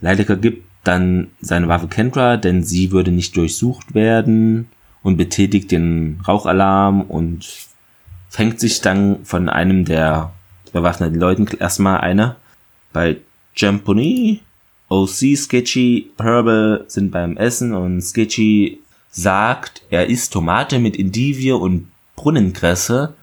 Leidecker 0.00 0.36
gibt 0.36 0.64
dann 0.84 1.28
seine 1.40 1.68
Waffe 1.68 1.88
Kendra, 1.88 2.36
denn 2.36 2.62
sie 2.62 2.92
würde 2.92 3.10
nicht 3.10 3.36
durchsucht 3.36 3.94
werden 3.94 4.68
und 5.02 5.16
betätigt 5.16 5.72
den 5.72 6.20
Rauchalarm 6.26 7.02
und 7.02 7.46
fängt 8.28 8.60
sich 8.60 8.80
dann 8.80 9.24
von 9.24 9.48
einem 9.48 9.84
der 9.84 10.32
bewaffneten 10.72 11.18
Leuten 11.18 11.46
erstmal 11.58 12.00
eine. 12.00 12.36
Bei 12.92 13.16
Jamponi, 13.56 14.40
OC, 14.88 15.36
Sketchy, 15.36 16.10
Herbal 16.18 16.84
sind 16.88 17.10
beim 17.10 17.36
Essen 17.36 17.74
und 17.74 18.02
Sketchy 18.02 18.80
sagt, 19.10 19.82
er 19.90 20.06
isst 20.06 20.32
Tomate 20.32 20.78
mit 20.78 20.96
Indivie 20.96 21.52
und 21.52 21.88
Brunnenkresse 22.14 23.14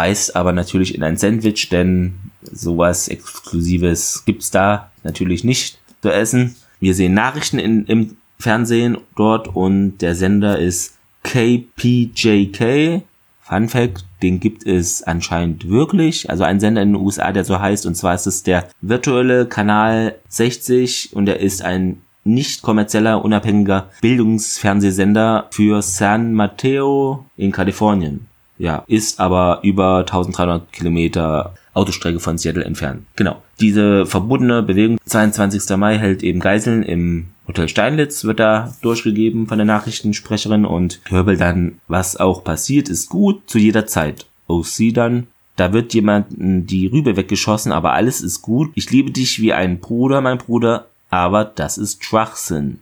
beißt 0.00 0.34
aber 0.34 0.54
natürlich 0.54 0.94
in 0.94 1.02
ein 1.02 1.18
Sandwich, 1.18 1.68
denn 1.68 2.14
sowas 2.40 3.08
Exklusives 3.08 4.22
gibt's 4.24 4.50
da 4.50 4.90
natürlich 5.02 5.44
nicht 5.44 5.78
zu 6.00 6.08
essen. 6.08 6.56
Wir 6.78 6.94
sehen 6.94 7.12
Nachrichten 7.12 7.58
in, 7.58 7.84
im 7.84 8.16
Fernsehen 8.38 8.96
dort 9.14 9.54
und 9.54 9.98
der 9.98 10.14
Sender 10.14 10.58
ist 10.58 10.96
KPJK. 11.22 13.02
Fun 13.42 13.68
Fact, 13.68 14.06
den 14.22 14.40
gibt 14.40 14.66
es 14.66 15.02
anscheinend 15.02 15.68
wirklich. 15.68 16.30
Also 16.30 16.44
ein 16.44 16.60
Sender 16.60 16.80
in 16.80 16.94
den 16.94 17.02
USA, 17.02 17.30
der 17.30 17.44
so 17.44 17.60
heißt, 17.60 17.84
und 17.84 17.94
zwar 17.94 18.14
ist 18.14 18.26
es 18.26 18.42
der 18.42 18.70
virtuelle 18.80 19.44
Kanal 19.44 20.14
60 20.30 21.10
und 21.12 21.28
er 21.28 21.40
ist 21.40 21.60
ein 21.60 22.00
nicht 22.24 22.62
kommerzieller, 22.62 23.22
unabhängiger 23.22 23.90
Bildungsfernsehsender 24.00 25.48
für 25.50 25.82
San 25.82 26.32
Mateo 26.32 27.26
in 27.36 27.52
Kalifornien. 27.52 28.29
Ja, 28.60 28.84
ist 28.88 29.20
aber 29.20 29.60
über 29.62 30.00
1300 30.00 30.70
Kilometer 30.70 31.54
Autostrecke 31.72 32.20
von 32.20 32.36
Seattle 32.36 32.64
entfernt. 32.64 33.06
Genau. 33.16 33.40
Diese 33.58 34.04
verbundene 34.04 34.62
Bewegung 34.62 34.98
22. 35.06 35.76
Mai 35.78 35.96
hält 35.96 36.22
eben 36.22 36.40
Geiseln 36.40 36.82
im 36.82 37.28
Hotel 37.48 37.68
Steinlitz 37.68 38.24
wird 38.24 38.38
da 38.38 38.74
durchgegeben 38.82 39.46
von 39.46 39.56
der 39.56 39.64
Nachrichtensprecherin 39.64 40.66
und 40.66 41.02
Körbel 41.04 41.38
dann, 41.38 41.80
was 41.88 42.18
auch 42.18 42.44
passiert, 42.44 42.90
ist 42.90 43.08
gut 43.08 43.48
zu 43.48 43.58
jeder 43.58 43.86
Zeit. 43.86 44.26
OC 44.46 44.92
dann, 44.92 45.28
da 45.56 45.72
wird 45.72 45.94
jemanden 45.94 46.66
die 46.66 46.86
Rübe 46.86 47.16
weggeschossen, 47.16 47.72
aber 47.72 47.94
alles 47.94 48.20
ist 48.20 48.42
gut. 48.42 48.72
Ich 48.74 48.90
liebe 48.90 49.10
dich 49.10 49.40
wie 49.40 49.54
ein 49.54 49.80
Bruder, 49.80 50.20
mein 50.20 50.38
Bruder, 50.38 50.86
aber 51.08 51.44
das 51.46 51.78
ist 51.78 52.04
Schwachsinn. 52.04 52.78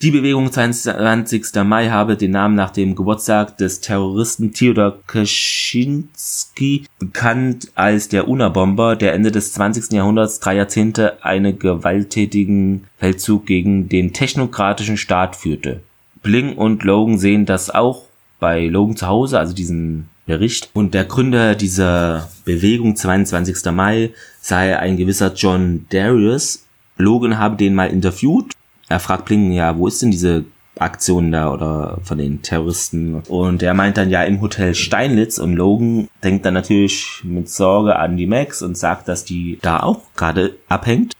Die 0.00 0.12
Bewegung 0.12 0.52
20. 0.52 1.56
Mai 1.64 1.88
habe 1.88 2.16
den 2.16 2.30
Namen 2.30 2.54
nach 2.54 2.70
dem 2.70 2.94
Geburtstag 2.94 3.56
des 3.56 3.80
Terroristen 3.80 4.52
Theodor 4.52 4.96
Kaczynski, 5.08 6.84
bekannt 7.00 7.72
als 7.74 8.08
der 8.08 8.28
Unabomber, 8.28 8.94
der 8.94 9.12
Ende 9.12 9.32
des 9.32 9.52
20. 9.54 9.90
Jahrhunderts 9.90 10.38
drei 10.38 10.54
Jahrzehnte 10.54 11.24
einen 11.24 11.58
gewalttätigen 11.58 12.84
Feldzug 12.98 13.46
gegen 13.46 13.88
den 13.88 14.12
technokratischen 14.12 14.98
Staat 14.98 15.34
führte. 15.34 15.80
Bling 16.22 16.54
und 16.54 16.84
Logan 16.84 17.18
sehen 17.18 17.44
das 17.44 17.68
auch 17.68 18.04
bei 18.38 18.68
Logan 18.68 18.94
zu 18.94 19.08
Hause, 19.08 19.40
also 19.40 19.52
diesen 19.52 20.08
Bericht. 20.26 20.70
Und 20.74 20.94
der 20.94 21.06
Gründer 21.06 21.56
dieser 21.56 22.30
Bewegung 22.44 22.94
22. 22.94 23.72
Mai 23.72 24.10
sei 24.40 24.78
ein 24.78 24.96
gewisser 24.96 25.34
John 25.34 25.86
Darius. 25.90 26.66
Logan 26.98 27.38
habe 27.38 27.56
den 27.56 27.74
mal 27.74 27.90
interviewt 27.90 28.52
er 28.88 29.00
fragt 29.00 29.26
Bling, 29.26 29.52
ja, 29.52 29.76
wo 29.76 29.86
ist 29.86 30.02
denn 30.02 30.10
diese 30.10 30.44
Aktion 30.78 31.32
da 31.32 31.52
oder 31.52 31.98
von 32.02 32.18
den 32.18 32.42
Terroristen? 32.42 33.22
Und 33.28 33.62
er 33.62 33.74
meint 33.74 33.96
dann 33.96 34.10
ja 34.10 34.22
im 34.22 34.40
Hotel 34.40 34.74
Steinlitz 34.74 35.38
und 35.38 35.54
Logan 35.54 36.08
denkt 36.22 36.46
dann 36.46 36.54
natürlich 36.54 37.20
mit 37.24 37.48
Sorge 37.48 37.96
an 37.96 38.16
die 38.16 38.26
Max 38.26 38.62
und 38.62 38.76
sagt, 38.76 39.08
dass 39.08 39.24
die 39.24 39.58
da 39.60 39.80
auch 39.80 40.00
gerade 40.16 40.54
abhängt. 40.68 41.14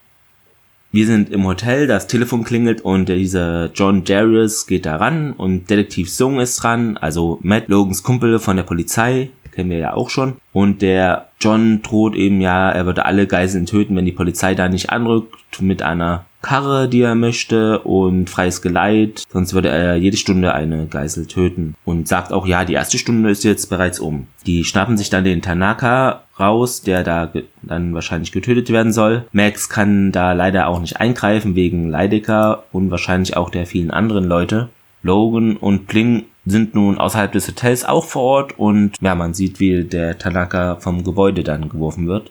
Wir 0.91 1.07
sind 1.07 1.31
im 1.31 1.45
Hotel, 1.45 1.87
das 1.87 2.07
Telefon 2.07 2.45
klingelt 2.45 2.81
und 2.81 3.11
dieser 3.11 3.71
John 3.75 4.05
Darius 4.05 4.67
geht 4.67 4.87
da 4.87 4.97
ran 4.97 5.35
und 5.35 5.69
Detektiv 5.69 6.11
Sung 6.11 6.41
ist 6.41 6.63
dran, 6.63 6.97
also 6.97 7.39
Matt 7.43 7.69
Logans 7.69 8.03
Kumpel 8.03 8.39
von 8.39 8.57
der 8.57 8.63
Polizei, 8.63 9.29
kennen 9.53 9.69
wir 9.69 9.79
ja 9.79 9.93
auch 9.93 10.09
schon. 10.09 10.37
Und 10.55 10.81
der 10.81 11.29
John 11.41 11.83
droht 11.83 12.15
eben 12.15 12.41
ja, 12.41 12.71
er 12.71 12.87
würde 12.87 13.05
alle 13.05 13.27
Geiseln 13.27 13.67
töten, 13.67 13.97
wenn 13.97 14.07
die 14.07 14.13
Polizei 14.13 14.55
da 14.55 14.69
nicht 14.69 14.89
anrückt 14.91 15.61
mit 15.61 15.83
einer 15.83 16.25
Karre, 16.41 16.89
die 16.89 17.03
er 17.03 17.15
möchte 17.15 17.81
und 17.81 18.31
freies 18.31 18.63
Geleit, 18.63 19.25
sonst 19.31 19.55
würde 19.55 19.69
er 19.69 19.97
jede 19.97 20.17
Stunde 20.17 20.55
eine 20.55 20.87
Geisel 20.87 21.27
töten 21.27 21.75
und 21.85 22.07
sagt 22.07 22.33
auch, 22.33 22.47
ja, 22.47 22.65
die 22.65 22.75
erste 22.75 22.99
Stunde 22.99 23.31
ist 23.31 23.45
jetzt 23.45 23.69
bereits 23.71 23.99
um. 23.99 24.29
Die 24.47 24.65
schnappen 24.65 24.97
sich 24.97 25.11
dann 25.11 25.25
den 25.25 25.43
Tanaka 25.43 26.23
raus, 26.39 26.83
der 26.83 27.03
da 27.03 27.31
dann 27.63 27.95
wahrscheinlich 27.95 28.33
getötet 28.33 28.71
werden 28.71 28.93
soll. 28.93 29.27
Max 29.33 29.69
kann 29.69 30.13
da 30.13 30.33
leider 30.33 30.69
auch 30.69 30.81
nicht 30.81 31.01
eingreifen 31.01 31.55
wegen 31.55 31.91
Leidecker 31.91 32.65
und 32.73 32.91
wahrscheinlich 32.91 33.37
auch 33.37 33.51
der 33.51 33.67
vielen 33.67 33.91
anderen 33.91 34.25
Leute. 34.25 34.69
Logan 35.03 35.57
und 35.57 35.87
Bling 35.87 36.25
sind 36.45 36.75
nun 36.75 36.99
außerhalb 36.99 37.31
des 37.33 37.49
Hotels 37.49 37.85
auch 37.85 38.05
vor 38.05 38.23
Ort 38.23 38.59
und 38.59 38.93
ja, 39.01 39.15
man 39.15 39.35
sieht, 39.35 39.61
wie 39.61 39.85
der 39.85 40.19
Tanaka 40.19 40.77
vom 40.77 41.05
Gebäude 41.05 41.43
dann 41.45 41.69
geworfen 41.69 42.09
wird. 42.09 42.31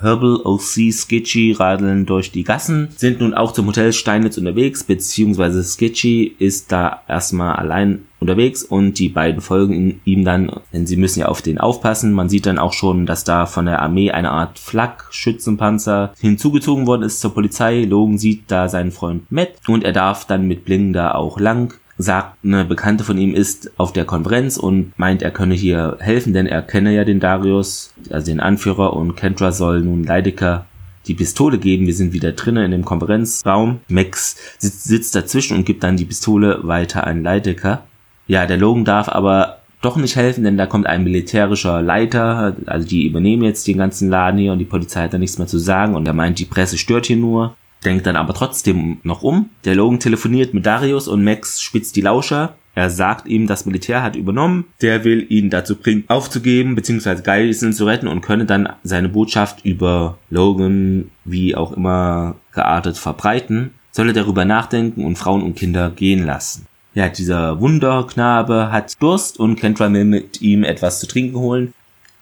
Herbal, 0.00 0.40
OC, 0.44 0.92
Sketchy 0.92 1.52
radeln 1.52 2.06
durch 2.06 2.32
die 2.32 2.44
Gassen, 2.44 2.88
sind 2.96 3.20
nun 3.20 3.34
auch 3.34 3.52
zum 3.52 3.66
Hotel 3.66 3.92
Steinitz 3.92 4.38
unterwegs, 4.38 4.84
beziehungsweise 4.84 5.62
Sketchy 5.62 6.34
ist 6.38 6.72
da 6.72 7.02
erstmal 7.08 7.56
allein 7.56 8.06
unterwegs 8.20 8.62
und 8.62 8.98
die 8.98 9.08
beiden 9.08 9.40
folgen 9.40 10.00
ihm 10.04 10.24
dann, 10.24 10.50
denn 10.72 10.86
sie 10.86 10.96
müssen 10.96 11.20
ja 11.20 11.26
auf 11.26 11.42
den 11.42 11.58
aufpassen. 11.58 12.12
Man 12.12 12.28
sieht 12.28 12.46
dann 12.46 12.58
auch 12.58 12.72
schon, 12.72 13.06
dass 13.06 13.24
da 13.24 13.46
von 13.46 13.66
der 13.66 13.82
Armee 13.82 14.10
eine 14.10 14.30
Art 14.30 14.58
Flak-Schützenpanzer 14.58 16.12
hinzugezogen 16.18 16.86
worden 16.86 17.02
ist 17.02 17.20
zur 17.20 17.34
Polizei. 17.34 17.82
Logan 17.84 18.18
sieht 18.18 18.50
da 18.50 18.68
seinen 18.68 18.92
Freund 18.92 19.30
Matt 19.30 19.52
und 19.68 19.84
er 19.84 19.92
darf 19.92 20.26
dann 20.26 20.48
mit 20.48 20.64
Bling 20.64 20.92
da 20.92 21.14
auch 21.14 21.38
lang 21.38 21.74
sagt, 21.98 22.44
eine 22.44 22.64
Bekannte 22.64 23.04
von 23.04 23.18
ihm 23.18 23.34
ist 23.34 23.70
auf 23.78 23.92
der 23.92 24.04
Konferenz 24.04 24.56
und 24.56 24.92
meint, 24.98 25.22
er 25.22 25.30
könne 25.30 25.54
hier 25.54 25.96
helfen, 26.00 26.32
denn 26.32 26.46
er 26.46 26.62
kenne 26.62 26.94
ja 26.94 27.04
den 27.04 27.20
Darius, 27.20 27.92
also 28.10 28.26
den 28.26 28.40
Anführer, 28.40 28.94
und 28.94 29.16
Kendra 29.16 29.52
soll 29.52 29.80
nun 29.80 30.04
Leidecker 30.04 30.66
die 31.06 31.14
Pistole 31.14 31.58
geben. 31.58 31.86
Wir 31.86 31.94
sind 31.94 32.12
wieder 32.12 32.32
drinnen 32.32 32.64
in 32.64 32.70
dem 32.72 32.84
Konferenzraum. 32.84 33.80
Max 33.88 34.36
sitzt, 34.58 34.84
sitzt 34.84 35.14
dazwischen 35.14 35.56
und 35.56 35.64
gibt 35.64 35.84
dann 35.84 35.96
die 35.96 36.04
Pistole 36.04 36.60
weiter 36.62 37.06
an 37.06 37.22
Leidecker. 37.22 37.84
Ja, 38.26 38.46
der 38.46 38.56
Logan 38.56 38.84
darf 38.84 39.08
aber 39.08 39.58
doch 39.82 39.96
nicht 39.96 40.16
helfen, 40.16 40.42
denn 40.42 40.56
da 40.56 40.66
kommt 40.66 40.86
ein 40.86 41.04
militärischer 41.04 41.80
Leiter, 41.80 42.56
also 42.66 42.88
die 42.88 43.06
übernehmen 43.06 43.44
jetzt 43.44 43.68
den 43.68 43.78
ganzen 43.78 44.08
Laden 44.08 44.40
hier 44.40 44.52
und 44.52 44.58
die 44.58 44.64
Polizei 44.64 45.02
hat 45.02 45.12
da 45.12 45.18
nichts 45.18 45.38
mehr 45.38 45.46
zu 45.46 45.58
sagen 45.58 45.94
und 45.94 46.06
er 46.06 46.14
meint, 46.14 46.38
die 46.38 46.44
Presse 46.44 46.76
stört 46.76 47.06
hier 47.06 47.16
nur. 47.16 47.54
Denkt 47.84 48.06
dann 48.06 48.16
aber 48.16 48.34
trotzdem 48.34 48.98
noch 49.02 49.22
um. 49.22 49.50
Der 49.64 49.74
Logan 49.74 50.00
telefoniert 50.00 50.54
mit 50.54 50.66
Darius 50.66 51.08
und 51.08 51.24
Max 51.24 51.60
spitzt 51.60 51.96
die 51.96 52.00
Lauscher. 52.00 52.54
Er 52.74 52.90
sagt 52.90 53.26
ihm, 53.26 53.46
das 53.46 53.64
Militär 53.64 54.02
hat 54.02 54.16
übernommen. 54.16 54.66
Der 54.82 55.02
will 55.04 55.26
ihn 55.30 55.48
dazu 55.48 55.76
bringen, 55.76 56.04
aufzugeben, 56.08 56.74
beziehungsweise 56.74 57.22
Geiseln 57.22 57.72
zu 57.72 57.86
retten 57.86 58.06
und 58.06 58.20
könne 58.20 58.44
dann 58.44 58.68
seine 58.82 59.08
Botschaft 59.08 59.64
über 59.64 60.18
Logan, 60.28 61.10
wie 61.24 61.56
auch 61.56 61.72
immer 61.72 62.36
geartet, 62.52 62.98
verbreiten. 62.98 63.70
Solle 63.92 64.12
darüber 64.12 64.44
nachdenken 64.44 65.06
und 65.06 65.16
Frauen 65.16 65.42
und 65.42 65.56
Kinder 65.56 65.88
gehen 65.90 66.26
lassen. 66.26 66.66
Ja, 66.92 67.08
dieser 67.08 67.60
Wunderknabe 67.60 68.70
hat 68.70 69.00
Durst 69.00 69.40
und 69.40 69.56
Kentra 69.56 69.90
will 69.92 70.04
mit 70.04 70.42
ihm 70.42 70.62
etwas 70.62 71.00
zu 71.00 71.06
trinken 71.06 71.38
holen. 71.38 71.72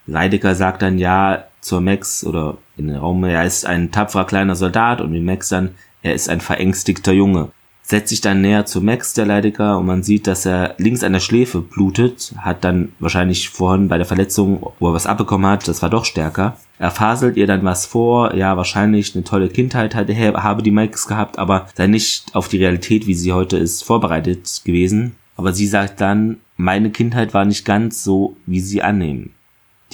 Leidecker 0.07 0.55
sagt 0.55 0.83
dann 0.83 0.99
ja 0.99 1.45
zur 1.61 1.81
Max 1.81 2.25
oder 2.25 2.59
in 2.77 2.89
den 2.89 2.97
Raum, 2.97 3.25
er 3.25 3.45
ist 3.45 3.67
ein 3.67 3.91
tapferer 3.93 4.27
kleiner 4.27 4.57
Soldat 4.57 5.01
und 5.01 5.13
wie 5.13 5.21
Max 5.21 5.49
dann, 5.49 5.71
er 6.03 6.15
ist 6.15 6.29
ein 6.29 6.41
verängstigter 6.41 7.13
Junge 7.13 7.51
setzt 7.85 8.09
sich 8.09 8.23
dann 8.23 8.41
näher 8.41 8.65
zu 8.65 8.81
Max, 8.81 9.13
der 9.13 9.27
Leidecker, 9.27 9.79
und 9.79 9.87
man 9.87 10.03
sieht, 10.03 10.27
dass 10.27 10.47
er 10.47 10.75
links 10.79 11.05
an 11.05 11.13
der 11.13 11.21
Schläfe 11.21 11.61
blutet, 11.61 12.35
hat 12.39 12.65
dann 12.65 12.93
wahrscheinlich 12.99 13.51
vorhin 13.51 13.89
bei 13.89 13.99
der 13.99 14.07
Verletzung, 14.07 14.67
wo 14.81 14.89
er 14.89 14.95
was 14.95 15.07
abbekommen 15.07 15.51
hat, 15.51 15.69
das 15.69 15.83
war 15.83 15.91
doch 15.91 16.07
stärker. 16.07 16.57
Er 16.79 16.91
faselt 16.91 17.37
ihr 17.37 17.47
dann 17.47 17.63
was 17.63 17.85
vor, 17.85 18.35
ja, 18.35 18.57
wahrscheinlich 18.57 19.15
eine 19.15 19.23
tolle 19.23 19.49
Kindheit 19.49 19.95
hatte, 19.95 20.17
habe 20.43 20.63
die 20.63 20.71
Max 20.71 21.07
gehabt, 21.07 21.39
aber 21.39 21.69
sei 21.75 21.87
nicht 21.87 22.35
auf 22.35 22.49
die 22.49 22.59
Realität, 22.59 23.07
wie 23.07 23.15
sie 23.15 23.33
heute 23.33 23.59
ist, 23.59 23.85
vorbereitet 23.85 24.63
gewesen. 24.65 25.15
Aber 25.37 25.53
sie 25.53 25.67
sagt 25.67 26.01
dann, 26.01 26.39
meine 26.57 26.91
Kindheit 26.91 27.35
war 27.35 27.45
nicht 27.45 27.65
ganz 27.65 28.03
so, 28.03 28.37
wie 28.47 28.61
sie 28.61 28.83
annehmen. 28.83 29.35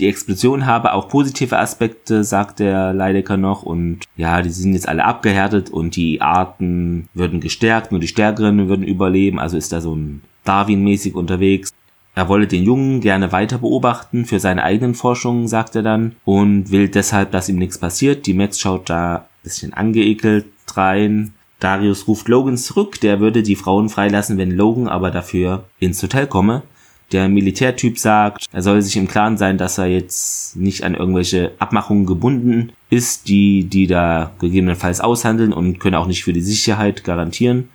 Die 0.00 0.08
Explosion 0.08 0.64
habe 0.64 0.94
auch 0.94 1.08
positive 1.08 1.58
Aspekte, 1.58 2.24
sagt 2.24 2.58
der 2.58 2.94
Leidecker 2.94 3.36
noch. 3.36 3.62
Und 3.62 4.00
ja, 4.16 4.40
die 4.40 4.48
sind 4.48 4.72
jetzt 4.72 4.88
alle 4.88 5.04
abgehärtet 5.04 5.68
und 5.68 5.94
die 5.94 6.22
Arten 6.22 7.08
würden 7.12 7.40
gestärkt, 7.40 7.92
nur 7.92 8.00
die 8.00 8.08
Stärkeren 8.08 8.66
würden 8.68 8.84
überleben. 8.84 9.38
Also 9.38 9.58
ist 9.58 9.72
da 9.72 9.82
so 9.82 9.94
ein 9.94 10.22
Darwin-mäßig 10.44 11.14
unterwegs. 11.14 11.70
Er 12.14 12.28
wolle 12.28 12.46
den 12.46 12.64
Jungen 12.64 13.02
gerne 13.02 13.30
weiter 13.30 13.58
beobachten 13.58 14.24
für 14.24 14.40
seine 14.40 14.64
eigenen 14.64 14.94
Forschungen, 14.94 15.48
sagt 15.48 15.76
er 15.76 15.82
dann, 15.82 16.16
und 16.24 16.70
will 16.70 16.88
deshalb, 16.88 17.30
dass 17.30 17.50
ihm 17.50 17.56
nichts 17.56 17.76
passiert. 17.76 18.26
Die 18.26 18.34
Max 18.34 18.58
schaut 18.58 18.88
da 18.88 19.16
ein 19.16 19.24
bisschen 19.42 19.74
angeekelt 19.74 20.46
rein. 20.74 21.34
Darius 21.60 22.08
ruft 22.08 22.26
Logan 22.28 22.56
zurück, 22.56 23.00
der 23.02 23.20
würde 23.20 23.42
die 23.42 23.54
Frauen 23.54 23.90
freilassen, 23.90 24.38
wenn 24.38 24.50
Logan 24.50 24.88
aber 24.88 25.10
dafür 25.10 25.64
ins 25.78 26.02
Hotel 26.02 26.26
komme 26.26 26.62
der 27.12 27.28
Militärtyp 27.28 27.98
sagt, 27.98 28.46
er 28.52 28.62
soll 28.62 28.82
sich 28.82 28.96
im 28.96 29.08
Klaren 29.08 29.36
sein, 29.36 29.58
dass 29.58 29.78
er 29.78 29.86
jetzt 29.86 30.56
nicht 30.56 30.84
an 30.84 30.94
irgendwelche 30.94 31.52
Abmachungen 31.58 32.06
gebunden 32.06 32.72
ist, 32.88 33.28
die, 33.28 33.64
die 33.64 33.86
da 33.86 34.32
gegebenenfalls 34.38 35.00
aushandeln 35.00 35.52
und 35.52 35.80
können 35.80 35.96
auch 35.96 36.06
nicht 36.06 36.24
für 36.24 36.32
die 36.32 36.40
Sicherheit 36.40 37.04
garantieren. 37.04 37.68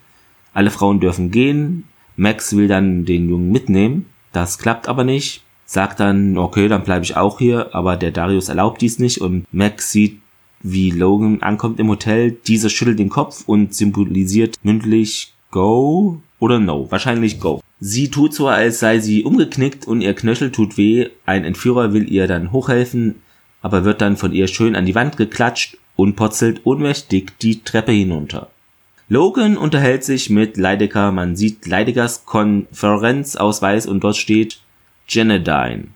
Alle 0.53 0.71
Frauen 0.71 0.99
dürfen 0.99 1.31
gehen. 1.31 1.83
Max 2.15 2.55
will 2.55 2.67
dann 2.67 3.05
den 3.05 3.29
Jungen 3.29 3.51
mitnehmen. 3.51 4.05
Das 4.31 4.57
klappt 4.57 4.87
aber 4.87 5.03
nicht. 5.03 5.43
Sagt 5.65 5.99
dann, 5.99 6.37
okay, 6.37 6.67
dann 6.67 6.83
bleibe 6.83 7.03
ich 7.03 7.17
auch 7.17 7.39
hier, 7.39 7.73
aber 7.73 7.97
der 7.97 8.11
Darius 8.11 8.49
erlaubt 8.49 8.81
dies 8.81 8.99
nicht 8.99 9.19
und 9.19 9.45
Max 9.51 9.91
sieht, 9.91 10.19
wie 10.61 10.91
Logan 10.91 11.41
ankommt 11.41 11.79
im 11.79 11.89
Hotel. 11.89 12.31
Dieser 12.31 12.69
schüttelt 12.69 12.99
den 12.99 13.09
Kopf 13.09 13.43
und 13.47 13.73
symbolisiert 13.73 14.57
mündlich 14.63 15.33
Go 15.51 16.21
oder 16.39 16.59
No. 16.59 16.89
Wahrscheinlich 16.89 17.39
Go. 17.39 17.61
Sie 17.87 18.09
tut 18.09 18.33
so, 18.33 18.47
als 18.47 18.79
sei 18.79 18.97
sie 18.97 19.23
umgeknickt 19.23 19.85
und 19.85 20.01
ihr 20.01 20.15
Knöchel 20.15 20.51
tut 20.51 20.75
weh. 20.75 21.09
Ein 21.27 21.45
Entführer 21.45 21.93
will 21.93 22.11
ihr 22.11 22.25
dann 22.25 22.51
hochhelfen, 22.51 23.21
aber 23.61 23.85
wird 23.85 24.01
dann 24.01 24.17
von 24.17 24.33
ihr 24.33 24.47
schön 24.47 24.75
an 24.75 24.87
die 24.87 24.95
Wand 24.95 25.17
geklatscht 25.17 25.77
und 25.95 26.15
purzelt 26.15 26.61
ohnmächtig 26.63 27.37
die 27.43 27.61
Treppe 27.61 27.91
hinunter. 27.91 28.49
Logan 29.07 29.55
unterhält 29.55 30.03
sich 30.03 30.31
mit 30.31 30.57
Leidecker. 30.57 31.11
Man 31.11 31.35
sieht 31.35 31.67
Leidegers 31.67 32.25
Konferenzausweis 32.25 33.85
und 33.85 34.03
dort 34.03 34.17
steht 34.17 34.61
Genedine. 35.07 35.89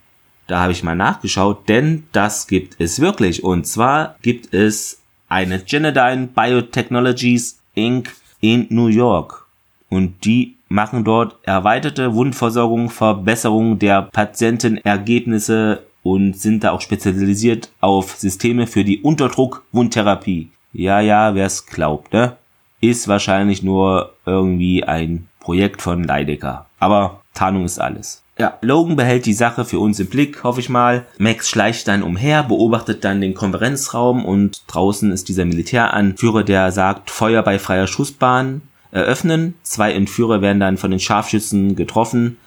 Da 0.46 0.60
habe 0.60 0.74
ich 0.74 0.84
mal 0.84 0.96
nachgeschaut, 0.96 1.68
denn 1.70 2.04
das 2.12 2.46
gibt 2.46 2.76
es 2.80 3.00
wirklich. 3.00 3.44
Und 3.44 3.66
zwar 3.66 4.16
gibt 4.22 4.54
es 4.54 5.02
eine 5.28 5.58
Genedine 5.58 6.30
Biotechnologies 6.36 7.58
Inc. 7.74 8.14
in 8.42 8.68
New 8.70 8.90
York. 8.90 9.48
Und 9.90 10.24
die 10.24 10.59
machen 10.70 11.04
dort 11.04 11.36
erweiterte 11.44 12.14
Wundversorgung, 12.14 12.90
Verbesserung 12.90 13.80
der 13.80 14.04
Patientenergebnisse 14.04 15.84
und 16.04 16.38
sind 16.38 16.64
da 16.64 16.72
auch 16.72 16.82
spezialisiert 16.82 17.72
auf 17.82 18.16
Systeme 18.16 18.68
für 18.68 18.86
die 18.86 19.02
Unterdruck-Wundtherapie. 19.02 20.52
Ja, 20.72 21.02
ja, 21.02 21.36
wer 21.36 21.48
es 21.48 21.66
glaubt, 21.66 22.14
ne? 22.14 22.38
Ist 22.80 23.10
wahrscheinlich 23.10 23.62
nur 23.64 24.14
irgendwie 24.26 24.84
ein 24.86 25.28
Projekt 25.42 25.82
von 25.82 26.04
Leidecker. 26.04 26.68
Aber 26.80 27.20
Tarnung 27.34 27.66
ist 27.66 27.80
alles. 27.80 28.24
Ja, 28.38 28.58
Logan 28.62 28.96
behält 28.96 29.26
die 29.26 29.34
Sache 29.34 29.66
für 29.66 29.80
uns 29.80 30.00
im 30.00 30.08
Blick, 30.08 30.46
hoffe 30.46 30.62
ich 30.62 30.70
mal. 30.70 31.06
Max 31.18 31.50
schleicht 31.50 31.90
dann 31.90 32.04
umher, 32.04 32.44
beobachtet 32.44 33.04
dann 33.04 33.20
den 33.20 33.34
Konferenzraum 33.34 34.24
und 34.24 34.64
draußen 34.68 35.12
ist 35.12 35.28
dieser 35.28 35.44
Militäranführer, 35.44 36.44
der 36.44 36.72
sagt 36.72 37.12
Feuer 37.12 37.44
bei 37.44 37.60
freier 37.60 37.88
Schussbahn 37.88 38.62
eröffnen. 38.92 39.56
Zwei 39.64 39.94
Entführer 39.94 40.42
werden 40.42 40.60
dann 40.60 40.78
von 40.78 40.92
den 40.92 41.00
Scharfschützen 41.00 41.76
getroffen, 41.76 42.38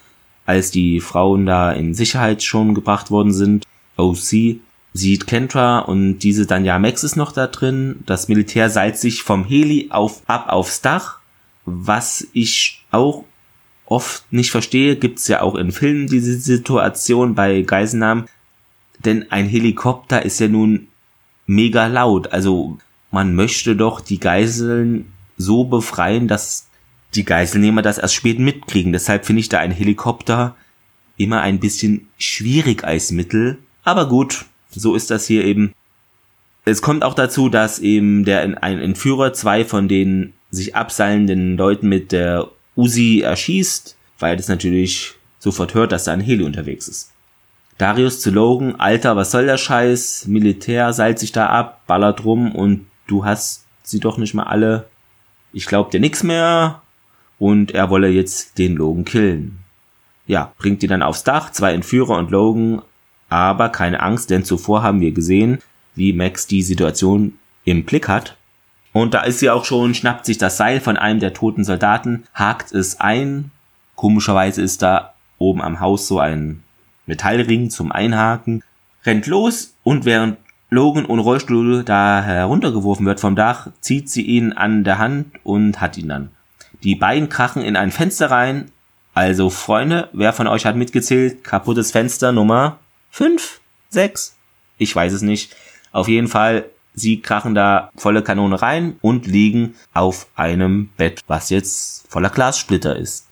als 0.46 0.70
die 0.70 1.00
Frauen 1.00 1.46
da 1.46 1.72
in 1.72 1.94
Sicherheit 1.94 2.42
schon 2.42 2.74
gebracht 2.74 3.10
worden 3.10 3.32
sind. 3.32 3.64
OC 3.96 4.58
sieht 4.94 5.26
Kentra 5.26 5.80
und 5.80 6.18
diese 6.18 6.46
dann, 6.46 6.64
ja, 6.64 6.78
Max 6.78 7.04
ist 7.04 7.16
noch 7.16 7.32
da 7.32 7.46
drin. 7.46 8.02
Das 8.06 8.28
Militär 8.28 8.70
seilt 8.70 8.98
sich 8.98 9.22
vom 9.22 9.44
Heli 9.44 9.88
auf, 9.90 10.22
ab 10.26 10.48
aufs 10.48 10.80
Dach. 10.80 11.18
Was 11.64 12.26
ich 12.32 12.84
auch 12.90 13.24
oft 13.86 14.30
nicht 14.32 14.50
verstehe, 14.50 14.96
gibt's 14.96 15.28
ja 15.28 15.42
auch 15.42 15.54
in 15.54 15.72
Filmen 15.72 16.08
diese 16.08 16.34
Situation 16.34 17.34
bei 17.34 17.62
Geiselnahmen. 17.62 18.24
Denn 19.04 19.30
ein 19.30 19.48
Helikopter 19.48 20.24
ist 20.24 20.40
ja 20.40 20.48
nun 20.48 20.88
mega 21.46 21.86
laut. 21.86 22.32
Also 22.32 22.78
man 23.10 23.34
möchte 23.34 23.76
doch 23.76 24.00
die 24.00 24.18
Geiseln 24.18 25.11
so 25.36 25.64
befreien, 25.64 26.28
dass 26.28 26.68
die 27.14 27.24
Geiselnehmer 27.24 27.82
das 27.82 27.98
erst 27.98 28.14
spät 28.14 28.38
mitkriegen. 28.38 28.92
Deshalb 28.92 29.26
finde 29.26 29.40
ich 29.40 29.48
da 29.48 29.58
ein 29.58 29.70
Helikopter 29.70 30.56
immer 31.16 31.40
ein 31.42 31.60
bisschen 31.60 32.08
schwierig 32.18 32.84
als 32.84 33.12
Mittel. 33.12 33.58
Aber 33.84 34.08
gut, 34.08 34.46
so 34.70 34.94
ist 34.94 35.10
das 35.10 35.26
hier 35.26 35.44
eben. 35.44 35.72
Es 36.64 36.80
kommt 36.80 37.04
auch 37.04 37.14
dazu, 37.14 37.48
dass 37.48 37.80
eben 37.80 38.24
der 38.24 38.62
ein 38.62 38.78
Entführer 38.78 39.32
zwei 39.32 39.64
von 39.64 39.88
den 39.88 40.32
sich 40.50 40.76
abseilenden 40.76 41.56
Leuten 41.56 41.88
mit 41.88 42.12
der 42.12 42.48
Uzi 42.76 43.20
erschießt, 43.20 43.96
weil 44.18 44.36
das 44.36 44.48
natürlich 44.48 45.14
sofort 45.38 45.74
hört, 45.74 45.92
dass 45.92 46.04
da 46.04 46.12
ein 46.12 46.20
Heli 46.20 46.44
unterwegs 46.44 46.88
ist. 46.88 47.10
Darius 47.78 48.20
zu 48.20 48.30
Logan, 48.30 48.76
Alter, 48.76 49.16
was 49.16 49.32
soll 49.32 49.46
der 49.46 49.58
Scheiß? 49.58 50.26
Militär 50.28 50.92
seilt 50.92 51.18
sich 51.18 51.32
da 51.32 51.46
ab, 51.46 51.82
ballert 51.86 52.24
rum 52.24 52.54
und 52.54 52.86
du 53.06 53.24
hast 53.24 53.64
sie 53.82 53.98
doch 53.98 54.18
nicht 54.18 54.34
mal 54.34 54.44
alle 54.44 54.88
ich 55.52 55.66
glaub 55.66 55.90
dir 55.90 56.00
nix 56.00 56.22
mehr 56.22 56.82
und 57.38 57.72
er 57.72 57.90
wolle 57.90 58.08
jetzt 58.08 58.58
den 58.58 58.76
Logan 58.76 59.04
killen. 59.04 59.58
Ja, 60.26 60.52
bringt 60.58 60.82
die 60.82 60.86
dann 60.86 61.02
aufs 61.02 61.24
Dach, 61.24 61.50
zwei 61.50 61.74
Entführer 61.74 62.16
und 62.16 62.30
Logan, 62.30 62.82
aber 63.28 63.68
keine 63.68 64.00
Angst, 64.00 64.30
denn 64.30 64.44
zuvor 64.44 64.82
haben 64.82 65.00
wir 65.00 65.12
gesehen, 65.12 65.58
wie 65.94 66.12
Max 66.12 66.46
die 66.46 66.62
Situation 66.62 67.38
im 67.64 67.84
Blick 67.84 68.08
hat. 68.08 68.36
Und 68.92 69.14
da 69.14 69.22
ist 69.22 69.38
sie 69.38 69.50
auch 69.50 69.64
schon, 69.64 69.94
schnappt 69.94 70.26
sich 70.26 70.38
das 70.38 70.56
Seil 70.56 70.80
von 70.80 70.96
einem 70.96 71.20
der 71.20 71.32
toten 71.32 71.64
Soldaten, 71.64 72.24
hakt 72.34 72.72
es 72.72 73.00
ein. 73.00 73.50
Komischerweise 73.96 74.62
ist 74.62 74.82
da 74.82 75.14
oben 75.38 75.62
am 75.62 75.80
Haus 75.80 76.06
so 76.06 76.18
ein 76.18 76.62
Metallring 77.06 77.70
zum 77.70 77.90
Einhaken, 77.90 78.62
rennt 79.04 79.26
los 79.26 79.74
und 79.82 80.04
während 80.04 80.36
Logan 80.72 81.04
ohne 81.04 81.20
Rollstuhl 81.20 81.84
da 81.84 82.22
heruntergeworfen 82.22 83.04
wird 83.04 83.20
vom 83.20 83.36
Dach, 83.36 83.68
zieht 83.82 84.08
sie 84.08 84.22
ihn 84.22 84.54
an 84.54 84.84
der 84.84 84.96
Hand 84.96 85.26
und 85.42 85.82
hat 85.82 85.98
ihn 85.98 86.08
dann. 86.08 86.30
Die 86.82 86.94
beiden 86.94 87.28
krachen 87.28 87.60
in 87.60 87.76
ein 87.76 87.90
Fenster 87.90 88.30
rein. 88.30 88.70
Also 89.12 89.50
Freunde, 89.50 90.08
wer 90.14 90.32
von 90.32 90.46
euch 90.46 90.64
hat 90.64 90.76
mitgezählt? 90.76 91.44
Kaputtes 91.44 91.90
Fenster 91.90 92.32
Nummer 92.32 92.78
5, 93.10 93.60
6? 93.90 94.34
Ich 94.78 94.96
weiß 94.96 95.12
es 95.12 95.20
nicht. 95.20 95.54
Auf 95.92 96.08
jeden 96.08 96.28
Fall, 96.28 96.64
sie 96.94 97.20
krachen 97.20 97.54
da 97.54 97.90
volle 97.94 98.22
Kanone 98.22 98.62
rein 98.62 98.96
und 99.02 99.26
liegen 99.26 99.74
auf 99.92 100.26
einem 100.36 100.88
Bett, 100.96 101.20
was 101.26 101.50
jetzt 101.50 102.10
voller 102.10 102.30
Glassplitter 102.30 102.96
ist 102.96 103.26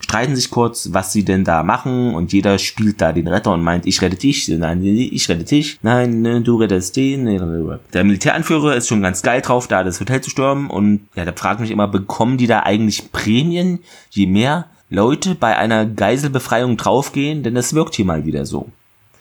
streiten 0.00 0.36
sich 0.36 0.50
kurz, 0.50 0.90
was 0.92 1.12
sie 1.12 1.24
denn 1.24 1.44
da 1.44 1.62
machen 1.62 2.14
und 2.14 2.32
jeder 2.32 2.58
spielt 2.58 3.00
da 3.00 3.12
den 3.12 3.28
Retter 3.28 3.52
und 3.52 3.62
meint, 3.62 3.86
ich 3.86 4.00
rette 4.02 4.16
dich, 4.16 4.48
nein, 4.48 4.82
ich 4.84 5.28
rette 5.28 5.44
dich, 5.44 5.78
nein, 5.82 6.22
ne, 6.22 6.40
du 6.42 6.56
rettest 6.56 6.96
den. 6.96 7.24
Der 7.92 8.04
Militäranführer 8.04 8.76
ist 8.76 8.88
schon 8.88 9.02
ganz 9.02 9.22
geil 9.22 9.40
drauf, 9.40 9.66
da 9.66 9.84
das 9.84 10.00
Hotel 10.00 10.20
zu 10.20 10.30
stürmen 10.30 10.68
und 10.68 11.08
ja, 11.14 11.24
da 11.24 11.32
fragt 11.32 11.60
mich 11.60 11.70
immer, 11.70 11.88
bekommen 11.88 12.38
die 12.38 12.46
da 12.46 12.60
eigentlich 12.60 13.10
Prämien, 13.12 13.80
je 14.10 14.26
mehr 14.26 14.66
Leute 14.88 15.34
bei 15.34 15.56
einer 15.56 15.84
Geiselbefreiung 15.84 16.76
draufgehen, 16.76 17.42
denn 17.42 17.54
das 17.54 17.74
wirkt 17.74 17.94
hier 17.94 18.04
mal 18.04 18.24
wieder 18.24 18.46
so. 18.46 18.68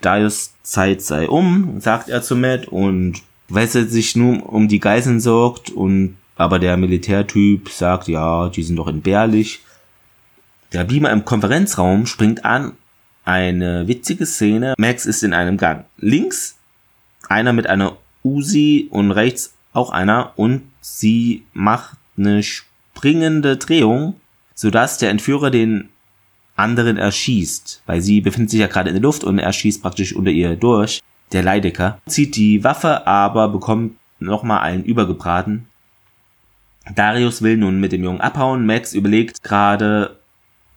Darius 0.01 0.53
Zeit 0.61 1.01
sei 1.01 1.27
um, 1.27 1.79
sagt 1.79 2.09
er 2.09 2.21
zu 2.21 2.35
Matt 2.35 2.67
und 2.67 3.21
weil 3.49 3.67
sie 3.67 3.85
sich 3.85 4.15
nun 4.15 4.39
um 4.39 4.67
die 4.67 4.79
Geiseln 4.79 5.19
sorgt 5.19 5.71
und 5.71 6.17
aber 6.37 6.59
der 6.59 6.75
Militärtyp 6.77 7.69
sagt, 7.69 8.07
ja, 8.07 8.49
die 8.49 8.63
sind 8.63 8.75
doch 8.75 8.87
entbehrlich. 8.87 9.61
Der 10.73 10.83
Beamer 10.83 11.11
im 11.11 11.25
Konferenzraum 11.25 12.05
springt 12.05 12.45
an. 12.45 12.73
Eine 13.23 13.87
witzige 13.87 14.25
Szene. 14.25 14.75
Max 14.77 15.05
ist 15.05 15.23
in 15.23 15.33
einem 15.33 15.57
Gang. 15.57 15.85
Links 15.97 16.57
einer 17.27 17.53
mit 17.53 17.67
einer 17.67 17.97
Uzi 18.23 18.87
und 18.91 19.11
rechts 19.11 19.53
auch 19.73 19.91
einer 19.91 20.33
und 20.35 20.63
sie 20.81 21.43
macht 21.53 21.97
eine 22.17 22.43
springende 22.43 23.57
Drehung, 23.57 24.15
sodass 24.53 24.97
der 24.97 25.09
Entführer 25.09 25.51
den 25.51 25.89
anderen 26.55 26.97
erschießt, 26.97 27.83
weil 27.85 28.01
sie 28.01 28.21
befindet 28.21 28.51
sich 28.51 28.61
ja 28.61 28.67
gerade 28.67 28.89
in 28.89 28.95
der 28.95 29.01
Luft 29.01 29.23
und 29.23 29.39
er 29.39 29.51
schießt 29.51 29.81
praktisch 29.81 30.15
unter 30.15 30.31
ihr 30.31 30.55
durch. 30.55 31.01
Der 31.33 31.43
Leidecker 31.43 31.99
zieht 32.05 32.35
die 32.35 32.63
Waffe, 32.63 33.05
aber 33.07 33.49
bekommt 33.49 33.97
nochmal 34.19 34.61
einen 34.61 34.83
übergebraten. 34.83 35.67
Darius 36.93 37.41
will 37.41 37.57
nun 37.57 37.79
mit 37.79 37.91
dem 37.91 38.03
Jungen 38.03 38.21
abhauen. 38.21 38.65
Max 38.65 38.93
überlegt 38.93 39.43
gerade, 39.43 40.17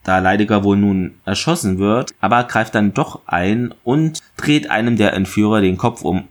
da 0.03 0.19
Leidecker 0.19 0.63
wohl 0.63 0.77
nun 0.77 1.15
erschossen 1.25 1.77
wird, 1.77 2.13
aber 2.21 2.43
greift 2.45 2.75
dann 2.75 2.93
doch 2.93 3.21
ein 3.27 3.73
und 3.83 4.19
dreht 4.37 4.69
einem 4.69 4.97
der 4.97 5.13
Entführer 5.13 5.61
den 5.61 5.77
Kopf 5.77 6.03
um, 6.03 6.27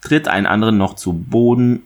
tritt 0.00 0.28
einen 0.28 0.46
anderen 0.46 0.78
noch 0.78 0.94
zu 0.94 1.12
Boden. 1.12 1.82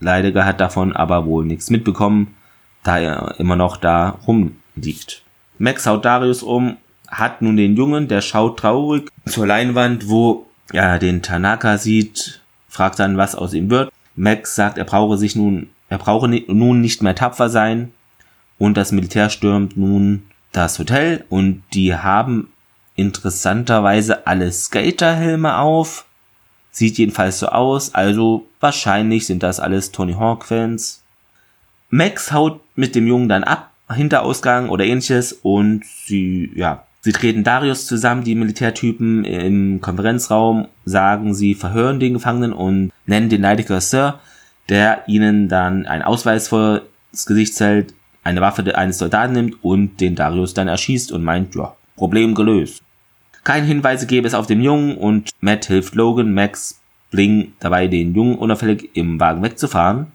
Leidecker 0.00 0.44
hat 0.44 0.60
davon 0.60 0.94
aber 0.94 1.24
wohl 1.24 1.44
nichts 1.44 1.70
mitbekommen, 1.70 2.36
da 2.82 2.98
er 2.98 3.34
immer 3.38 3.56
noch 3.56 3.76
da 3.78 4.18
rumliegt. 4.26 5.22
Max 5.58 5.86
haut 5.86 6.04
Darius 6.04 6.42
um, 6.42 6.76
hat 7.08 7.40
nun 7.40 7.56
den 7.56 7.76
Jungen, 7.76 8.08
der 8.08 8.20
schaut 8.20 8.58
traurig 8.58 9.10
zur 9.26 9.46
Leinwand, 9.46 10.08
wo 10.08 10.46
er 10.72 10.98
den 10.98 11.22
Tanaka 11.22 11.78
sieht, 11.78 12.42
fragt 12.68 12.98
dann, 12.98 13.16
was 13.16 13.34
aus 13.34 13.54
ihm 13.54 13.70
wird. 13.70 13.90
Max 14.16 14.54
sagt, 14.54 14.78
er 14.78 14.84
brauche 14.84 15.16
sich 15.16 15.36
nun, 15.36 15.70
er 15.88 15.98
brauche 15.98 16.28
nun 16.28 16.80
nicht 16.80 17.02
mehr 17.02 17.14
tapfer 17.14 17.48
sein 17.48 17.92
und 18.58 18.76
das 18.76 18.92
Militär 18.92 19.30
stürmt 19.30 19.76
nun 19.76 20.22
das 20.56 20.78
Hotel 20.78 21.24
und 21.28 21.62
die 21.74 21.94
haben 21.94 22.48
interessanterweise 22.94 24.26
alle 24.26 24.50
Skaterhelme 24.50 25.58
auf. 25.58 26.06
Sieht 26.70 26.98
jedenfalls 26.98 27.38
so 27.38 27.48
aus, 27.48 27.94
also 27.94 28.46
wahrscheinlich 28.60 29.26
sind 29.26 29.42
das 29.42 29.60
alles 29.60 29.92
Tony 29.92 30.14
Hawk 30.14 30.44
Fans. 30.44 31.02
Max 31.90 32.32
haut 32.32 32.60
mit 32.74 32.94
dem 32.94 33.06
Jungen 33.06 33.28
dann 33.28 33.44
ab 33.44 33.70
Hinterausgang 33.92 34.68
oder 34.68 34.84
ähnliches 34.84 35.32
und 35.32 35.84
sie, 35.84 36.50
ja, 36.54 36.84
sie 37.02 37.12
treten 37.12 37.44
Darius 37.44 37.86
zusammen, 37.86 38.24
die 38.24 38.34
Militärtypen 38.34 39.24
im 39.24 39.80
Konferenzraum, 39.80 40.68
sagen, 40.84 41.34
sie 41.34 41.54
verhören 41.54 42.00
den 42.00 42.14
Gefangenen 42.14 42.52
und 42.52 42.92
nennen 43.06 43.28
den 43.28 43.42
Neidiker 43.42 43.80
Sir, 43.80 44.18
der 44.68 45.04
ihnen 45.06 45.48
dann 45.48 45.86
einen 45.86 46.02
Ausweis 46.02 46.48
vor 46.48 46.82
das 47.12 47.26
Gesicht 47.26 47.58
hält, 47.60 47.94
eine 48.26 48.40
Waffe 48.40 48.76
eines 48.76 48.98
Soldaten 48.98 49.32
nimmt 49.32 49.64
und 49.64 50.00
den 50.00 50.16
Darius 50.16 50.52
dann 50.52 50.68
erschießt 50.68 51.12
und 51.12 51.24
meint, 51.24 51.54
ja, 51.54 51.74
Problem 51.96 52.34
gelöst. 52.34 52.82
Keine 53.44 53.66
Hinweise 53.66 54.06
gäbe 54.06 54.26
es 54.26 54.34
auf 54.34 54.46
den 54.46 54.60
Jungen 54.60 54.96
und 54.96 55.30
Matt 55.40 55.66
hilft 55.66 55.94
Logan, 55.94 56.34
Max, 56.34 56.80
Bling 57.10 57.52
dabei 57.60 57.86
den 57.86 58.14
Jungen 58.14 58.36
unauffällig 58.36 58.90
im 58.94 59.20
Wagen 59.20 59.42
wegzufahren. 59.42 60.08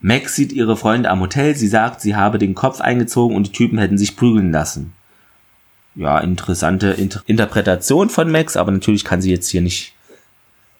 Max 0.00 0.36
sieht 0.36 0.52
ihre 0.52 0.76
Freunde 0.76 1.10
am 1.10 1.20
Hotel. 1.20 1.56
Sie 1.56 1.66
sagt, 1.66 2.00
sie 2.00 2.14
habe 2.14 2.38
den 2.38 2.54
Kopf 2.54 2.80
eingezogen 2.80 3.36
und 3.36 3.48
die 3.48 3.52
Typen 3.52 3.78
hätten 3.78 3.98
sich 3.98 4.16
prügeln 4.16 4.52
lassen. 4.52 4.92
Ja, 5.96 6.20
interessante 6.20 6.90
Inter 6.90 7.22
Interpretation 7.26 8.08
von 8.08 8.30
Max, 8.30 8.56
aber 8.56 8.70
natürlich 8.70 9.04
kann 9.04 9.20
sie 9.20 9.32
jetzt 9.32 9.48
hier 9.48 9.60
nicht 9.60 9.94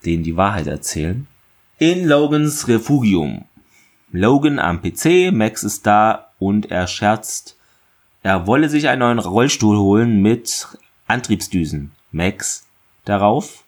denen 0.06 0.22
die 0.22 0.36
Wahrheit 0.36 0.68
erzählen. 0.68 1.26
In 1.78 2.06
Logans 2.06 2.68
Refugium. 2.68 3.44
Logan 4.12 4.60
am 4.60 4.80
PC, 4.80 5.32
Max 5.32 5.64
ist 5.64 5.86
da 5.86 6.27
und 6.38 6.70
er 6.70 6.86
scherzt, 6.86 7.56
er 8.22 8.46
wolle 8.46 8.68
sich 8.68 8.88
einen 8.88 9.00
neuen 9.00 9.18
Rollstuhl 9.18 9.78
holen 9.78 10.20
mit 10.22 10.68
Antriebsdüsen. 11.06 11.92
Max 12.10 12.66
darauf, 13.04 13.64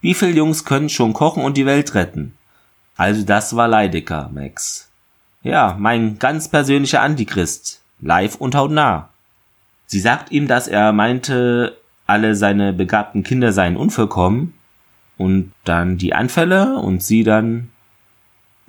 wie 0.00 0.14
viele 0.14 0.32
Jungs 0.32 0.64
können 0.64 0.88
schon 0.88 1.12
kochen 1.12 1.44
und 1.44 1.56
die 1.56 1.66
Welt 1.66 1.94
retten? 1.94 2.34
Also 2.96 3.24
das 3.24 3.56
war 3.56 3.68
Leidecker, 3.68 4.30
Max. 4.32 4.90
Ja, 5.42 5.76
mein 5.78 6.18
ganz 6.18 6.48
persönlicher 6.48 7.02
Antichrist. 7.02 7.82
Live 8.00 8.36
und 8.36 8.54
hautnah. 8.54 9.08
Sie 9.86 10.00
sagt 10.00 10.30
ihm, 10.30 10.46
dass 10.46 10.68
er 10.68 10.92
meinte, 10.92 11.78
alle 12.06 12.34
seine 12.34 12.72
begabten 12.72 13.22
Kinder 13.22 13.52
seien 13.52 13.76
unvollkommen. 13.76 14.54
Und 15.16 15.52
dann 15.64 15.98
die 15.98 16.14
Anfälle 16.14 16.76
und 16.78 17.02
sie 17.02 17.24
dann, 17.24 17.69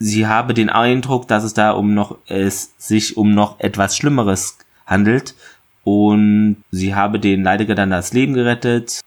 sie 0.02 0.26
habe 0.26 0.54
den 0.54 0.70
Eindruck, 0.70 1.28
dass 1.28 1.44
es 1.44 1.54
da 1.54 1.72
um 1.72 1.94
noch, 1.94 2.18
es 2.26 2.74
sich 2.78 3.18
um 3.18 3.34
noch 3.34 3.60
etwas 3.60 3.96
Schlimmeres 3.96 4.58
handelt. 4.86 5.36
Und 5.84 6.58
sie 6.72 6.96
habe 6.96 7.20
den 7.20 7.44
Leidiger 7.44 7.76
dann 7.76 7.92
das 7.92 8.14
Leben 8.14 8.34
gerettet 8.34 9.02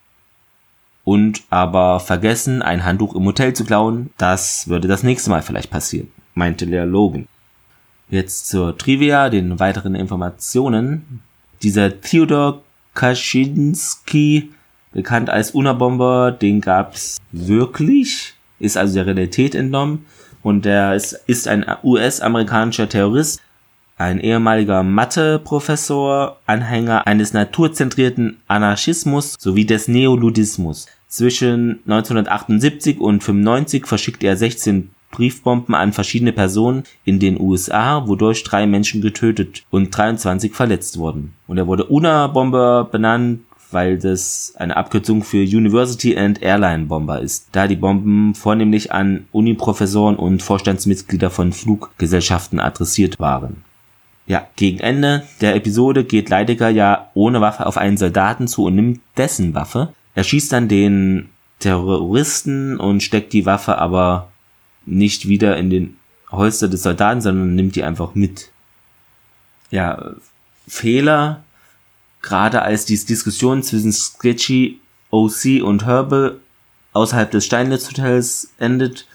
und 1.05 1.43
aber 1.51 2.01
vergessen, 2.01 2.63
ein 2.63 2.85
Handtuch 2.85 3.15
im 3.15 3.25
Hotel 3.25 3.53
zu 3.53 3.65
klauen. 3.65 4.11
Das 4.19 4.69
würde 4.69 4.89
das 4.89 5.03
nächste 5.03 5.31
Mal 5.31 5.43
vielleicht 5.43 5.71
passieren, 5.71 6.11
meinte 6.35 6.67
der 6.67 6.87
Logan. 6.87 7.29
Jetzt 8.09 8.49
zur 8.49 8.77
Trivia, 8.77 9.31
den 9.31 9.59
weiteren 9.61 9.95
Informationen. 9.95 11.23
Dieser 11.63 12.01
Theodor 12.01 12.63
Kaczynski, 12.95 14.51
bekannt 14.93 15.31
als 15.31 15.51
Unabomber, 15.53 16.31
den 16.33 16.61
gab's 16.61 17.19
wirklich, 17.33 18.35
ist 18.59 18.77
also 18.77 18.95
der 18.95 19.07
Realität 19.07 19.55
entnommen 19.55 20.07
und 20.45 20.65
der 20.65 20.95
ist, 20.95 21.15
ist 21.27 21.49
ein 21.49 21.67
US-amerikanischer 21.83 22.89
Terrorist, 22.89 23.41
ein 23.97 24.21
ehemaliger 24.21 24.83
Mathe-Professor, 24.83 26.37
Anhänger 26.47 27.07
eines 27.07 27.33
naturzentrierten 27.33 28.37
Anarchismus 28.47 29.37
sowie 29.39 29.65
des 29.65 29.89
Neoludismus. 29.89 30.87
Zwischen 31.09 31.81
1978 31.87 33.01
und 33.01 33.25
95 33.25 33.87
verschickt 33.87 34.23
er 34.23 34.37
16 34.37 34.91
Briefbomben 35.13 35.75
an 35.77 35.93
verschiedene 35.93 36.33
Personen 36.33 36.83
in 37.05 37.21
den 37.21 37.41
USA, 37.41 38.07
wodurch 38.07 38.43
drei 38.43 38.67
Menschen 38.67 39.01
getötet 39.01 39.63
und 39.71 39.97
23 39.97 40.53
verletzt 40.53 40.99
wurden. 40.99 41.33
Und 41.47 41.57
er 41.57 41.69
wurde 41.69 41.85
UNA-Bomber 41.85 42.89
benannt, 42.91 43.41
weil 43.71 43.99
das 43.99 44.55
eine 44.57 44.77
Abkürzung 44.77 45.23
für 45.23 45.43
University 45.43 46.17
and 46.17 46.43
Airline 46.43 46.87
Bomber 46.87 47.21
ist, 47.21 47.49
da 47.53 47.67
die 47.67 47.77
Bomben 47.77 48.35
vornehmlich 48.35 48.93
an 48.93 49.27
Uniprofessoren 49.33 50.17
und 50.17 50.43
Vorstandsmitglieder 50.43 51.31
von 51.31 51.53
Fluggesellschaften 51.53 52.61
adressiert 52.61 53.19
waren. 53.19 53.65
Ja, 54.27 54.47
gegen 54.57 54.81
Ende 54.81 55.25
der 55.41 55.55
Episode 55.55 56.05
geht 56.05 56.31
Leidecker 56.31 56.71
ja 56.71 57.11
ohne 57.15 57.41
Waffe 57.41 57.67
auf 57.67 57.77
einen 57.77 57.99
Soldaten 57.99 58.49
zu 58.49 58.65
und 58.65 58.75
nimmt 58.75 59.01
dessen 59.17 59.55
Waffe. 59.55 59.93
Er 60.15 60.25
schießt 60.25 60.53
dann 60.53 60.69
den 60.69 61.29
Terroristen 61.59 62.79
und 62.79 63.03
steckt 63.03 63.33
die 63.33 63.47
Waffe 63.47 63.79
aber 63.79 64.31
nicht 64.87 65.29
wieder 65.29 65.57
in 65.57 65.71
den 65.71 65.97
Holster 66.31 66.69
des 66.69 66.83
Soldaten, 66.83 67.21
sondern 67.21 67.55
nimmt 67.55 67.77
die 67.77 67.85
einfach 67.85 68.15
mit. 68.15 68.51
Ja, 69.71 70.15
Fehler, 70.67 71.45
gerade 72.25 72.63
als 72.63 72.87
die 72.87 72.97
Diskussion 72.97 73.63
zwischen 73.63 73.93
Sketchy, 73.93 74.81
OC 75.11 75.63
und 75.63 75.85
Herbal 75.85 76.41
außerhalb 76.95 77.31
des 77.31 77.45
Steinletz 77.45 77.89
Hotels 77.89 78.51
endet, 78.59 79.07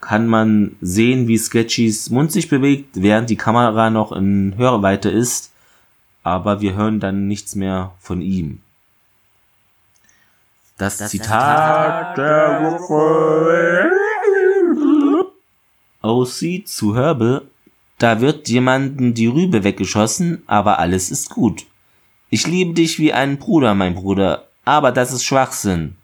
kann 0.00 0.26
man 0.26 0.76
sehen, 0.80 1.26
wie 1.26 1.36
Sketchys 1.36 2.10
Mund 2.10 2.30
sich 2.30 2.48
bewegt, 2.48 2.90
während 2.94 3.28
die 3.28 3.36
Kamera 3.36 3.90
noch 3.90 4.12
in 4.12 4.54
Hörweite 4.56 5.10
ist, 5.10 5.50
aber 6.22 6.60
wir 6.60 6.74
hören 6.74 7.00
dann 7.00 7.26
nichts 7.26 7.54
mehr 7.56 7.92
von 8.00 8.20
ihm. 8.20 8.60
Das, 10.78 10.98
das 10.98 11.10
Zitat 11.10 12.16
der 12.16 12.60
Woche 12.62 13.90
aussieht 16.02 16.68
zu 16.68 16.94
Hörbe, 16.94 17.46
da 17.98 18.20
wird 18.20 18.48
jemanden 18.48 19.14
die 19.14 19.26
Rübe 19.26 19.64
weggeschossen, 19.64 20.42
aber 20.46 20.78
alles 20.78 21.10
ist 21.10 21.30
gut. 21.30 21.64
Ich 22.34 22.48
liebe 22.48 22.74
dich 22.74 22.98
wie 22.98 23.12
einen 23.12 23.38
Bruder, 23.38 23.76
mein 23.76 23.94
Bruder, 23.94 24.48
aber 24.64 24.90
das 24.90 25.12
ist 25.12 25.22
Schwachsinn. 25.22 25.94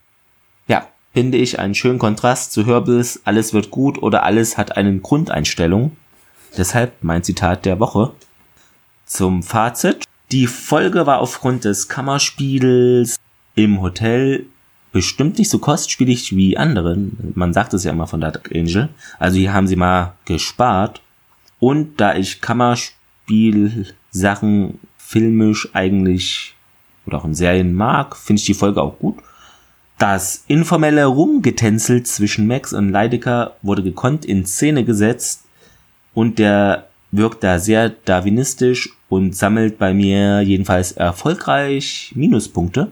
Ja, 0.68 0.86
finde 1.12 1.38
ich 1.38 1.58
einen 1.58 1.74
schönen 1.74 1.98
Kontrast 1.98 2.52
zu 2.52 2.66
Hörbels 2.66 3.22
Alles 3.24 3.52
wird 3.52 3.72
gut 3.72 4.00
oder 4.00 4.22
alles 4.22 4.56
hat 4.56 4.76
einen 4.76 5.02
Grundeinstellung. 5.02 5.96
Deshalb 6.56 6.92
mein 7.02 7.24
Zitat 7.24 7.64
der 7.64 7.80
Woche. 7.80 8.12
Zum 9.06 9.42
Fazit. 9.42 10.04
Die 10.30 10.46
Folge 10.46 11.04
war 11.04 11.18
aufgrund 11.18 11.64
des 11.64 11.88
Kammerspiels 11.88 13.16
im 13.56 13.80
Hotel 13.80 14.46
bestimmt 14.92 15.36
nicht 15.36 15.50
so 15.50 15.58
kostspielig 15.58 16.36
wie 16.36 16.56
anderen. 16.56 17.32
Man 17.34 17.52
sagt 17.52 17.74
es 17.74 17.82
ja 17.82 17.90
immer 17.90 18.06
von 18.06 18.20
Dark 18.20 18.52
Angel. 18.54 18.88
Also 19.18 19.36
hier 19.36 19.52
haben 19.52 19.66
sie 19.66 19.74
mal 19.74 20.12
gespart. 20.26 21.02
Und 21.58 22.00
da 22.00 22.14
ich 22.14 22.40
Kammerspiel-Sachen 24.12 24.78
filmisch 24.98 25.68
eigentlich 25.72 26.54
oder 27.06 27.18
auch 27.18 27.24
in 27.24 27.34
Serien 27.34 27.74
mag, 27.74 28.16
finde 28.16 28.40
ich 28.40 28.46
die 28.46 28.54
Folge 28.54 28.82
auch 28.82 28.98
gut. 28.98 29.16
Das 29.98 30.44
informelle 30.46 31.06
Rumgetänzel 31.06 32.04
zwischen 32.04 32.46
Max 32.46 32.72
und 32.72 32.90
Leidecker 32.90 33.56
wurde 33.62 33.82
gekonnt 33.82 34.24
in 34.24 34.46
Szene 34.46 34.84
gesetzt 34.84 35.44
und 36.14 36.38
der 36.38 36.86
wirkt 37.10 37.42
da 37.42 37.58
sehr 37.58 37.90
darwinistisch 37.90 38.90
und 39.08 39.34
sammelt 39.34 39.78
bei 39.78 39.92
mir 39.92 40.42
jedenfalls 40.42 40.92
erfolgreich 40.92 42.12
Minuspunkte. 42.14 42.90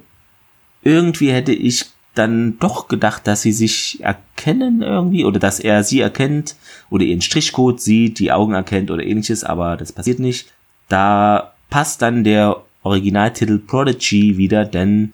Irgendwie 0.82 1.30
hätte 1.30 1.52
ich 1.52 1.86
dann 2.14 2.58
doch 2.58 2.88
gedacht, 2.88 3.26
dass 3.26 3.42
sie 3.42 3.52
sich 3.52 4.00
erkennen 4.02 4.82
irgendwie 4.82 5.24
oder 5.24 5.38
dass 5.38 5.60
er 5.60 5.84
sie 5.84 6.00
erkennt 6.00 6.56
oder 6.90 7.04
ihren 7.04 7.20
Strichcode 7.20 7.80
sieht, 7.80 8.18
die 8.18 8.32
Augen 8.32 8.54
erkennt 8.54 8.90
oder 8.90 9.04
ähnliches, 9.04 9.44
aber 9.44 9.76
das 9.76 9.92
passiert 9.92 10.18
nicht. 10.18 10.52
Da 10.88 11.52
passt 11.70 12.02
dann 12.02 12.24
der 12.24 12.56
Originaltitel 12.82 13.58
Prodigy 13.58 14.38
wieder, 14.38 14.64
denn 14.64 15.12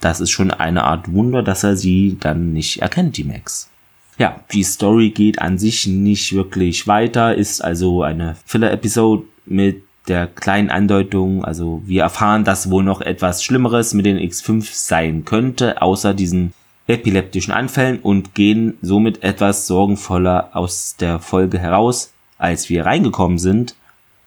das 0.00 0.20
ist 0.20 0.30
schon 0.30 0.50
eine 0.50 0.84
Art 0.84 1.12
Wunder, 1.12 1.42
dass 1.42 1.64
er 1.64 1.76
sie 1.76 2.16
dann 2.20 2.52
nicht 2.52 2.82
erkennt, 2.82 3.16
die 3.16 3.24
Max. 3.24 3.70
Ja, 4.18 4.40
die 4.52 4.62
Story 4.62 5.10
geht 5.10 5.40
an 5.40 5.58
sich 5.58 5.86
nicht 5.86 6.34
wirklich 6.34 6.86
weiter, 6.86 7.34
ist 7.34 7.62
also 7.64 8.02
eine 8.02 8.36
Filler-Episode 8.44 9.24
mit 9.46 9.82
der 10.06 10.26
kleinen 10.26 10.70
Andeutung, 10.70 11.44
also 11.44 11.82
wir 11.86 12.02
erfahren, 12.02 12.44
dass 12.44 12.70
wohl 12.70 12.84
noch 12.84 13.00
etwas 13.00 13.42
Schlimmeres 13.42 13.94
mit 13.94 14.06
den 14.06 14.18
X5 14.18 14.68
sein 14.70 15.24
könnte, 15.24 15.80
außer 15.80 16.12
diesen 16.12 16.52
epileptischen 16.86 17.54
Anfällen 17.54 17.98
und 18.00 18.34
gehen 18.34 18.76
somit 18.82 19.22
etwas 19.22 19.66
sorgenvoller 19.66 20.50
aus 20.52 20.96
der 21.00 21.18
Folge 21.18 21.58
heraus, 21.58 22.12
als 22.36 22.68
wir 22.68 22.84
reingekommen 22.84 23.38
sind. 23.38 23.74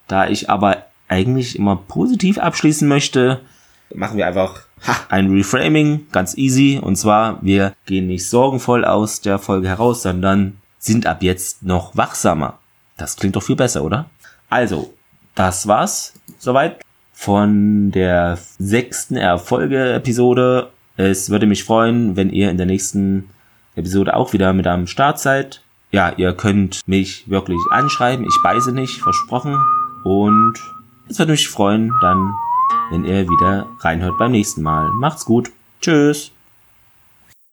Da 0.08 0.28
ich 0.28 0.50
aber 0.50 0.84
eigentlich 1.08 1.56
immer 1.56 1.76
positiv 1.76 2.38
abschließen 2.38 2.88
möchte, 2.88 3.40
machen 3.94 4.16
wir 4.16 4.26
einfach 4.26 4.62
ha, 4.86 4.96
ein 5.08 5.30
Reframing, 5.30 6.06
ganz 6.12 6.36
easy. 6.36 6.80
Und 6.82 6.96
zwar, 6.96 7.38
wir 7.42 7.74
gehen 7.86 8.06
nicht 8.06 8.28
sorgenvoll 8.28 8.84
aus 8.84 9.20
der 9.20 9.38
Folge 9.38 9.68
heraus, 9.68 10.02
sondern 10.02 10.58
sind 10.78 11.06
ab 11.06 11.22
jetzt 11.22 11.62
noch 11.62 11.96
wachsamer. 11.96 12.58
Das 12.96 13.16
klingt 13.16 13.36
doch 13.36 13.42
viel 13.42 13.56
besser, 13.56 13.84
oder? 13.84 14.10
Also, 14.50 14.92
das 15.34 15.66
war's 15.66 16.14
soweit 16.38 16.80
von 17.12 17.90
der 17.90 18.38
sechsten 18.58 19.16
Erfolge-Episode. 19.16 20.70
Es 20.96 21.30
würde 21.30 21.46
mich 21.46 21.64
freuen, 21.64 22.16
wenn 22.16 22.30
ihr 22.30 22.50
in 22.50 22.56
der 22.56 22.66
nächsten 22.66 23.30
Episode 23.76 24.14
auch 24.14 24.32
wieder 24.32 24.52
mit 24.52 24.66
am 24.66 24.86
Start 24.86 25.18
seid. 25.18 25.62
Ja, 25.90 26.12
ihr 26.16 26.32
könnt 26.32 26.80
mich 26.86 27.28
wirklich 27.28 27.58
anschreiben. 27.70 28.26
Ich 28.26 28.38
beiße 28.42 28.72
nicht, 28.72 29.00
versprochen. 29.00 29.56
Und 30.08 30.54
es 31.10 31.18
würde 31.18 31.32
mich 31.32 31.50
freuen, 31.50 31.92
dann 32.00 32.34
wenn 32.90 33.04
ihr 33.04 33.28
wieder 33.28 33.66
reinhört 33.80 34.16
beim 34.16 34.32
nächsten 34.32 34.62
Mal. 34.62 34.90
Macht's 34.94 35.26
gut. 35.26 35.50
Tschüss. 35.82 36.32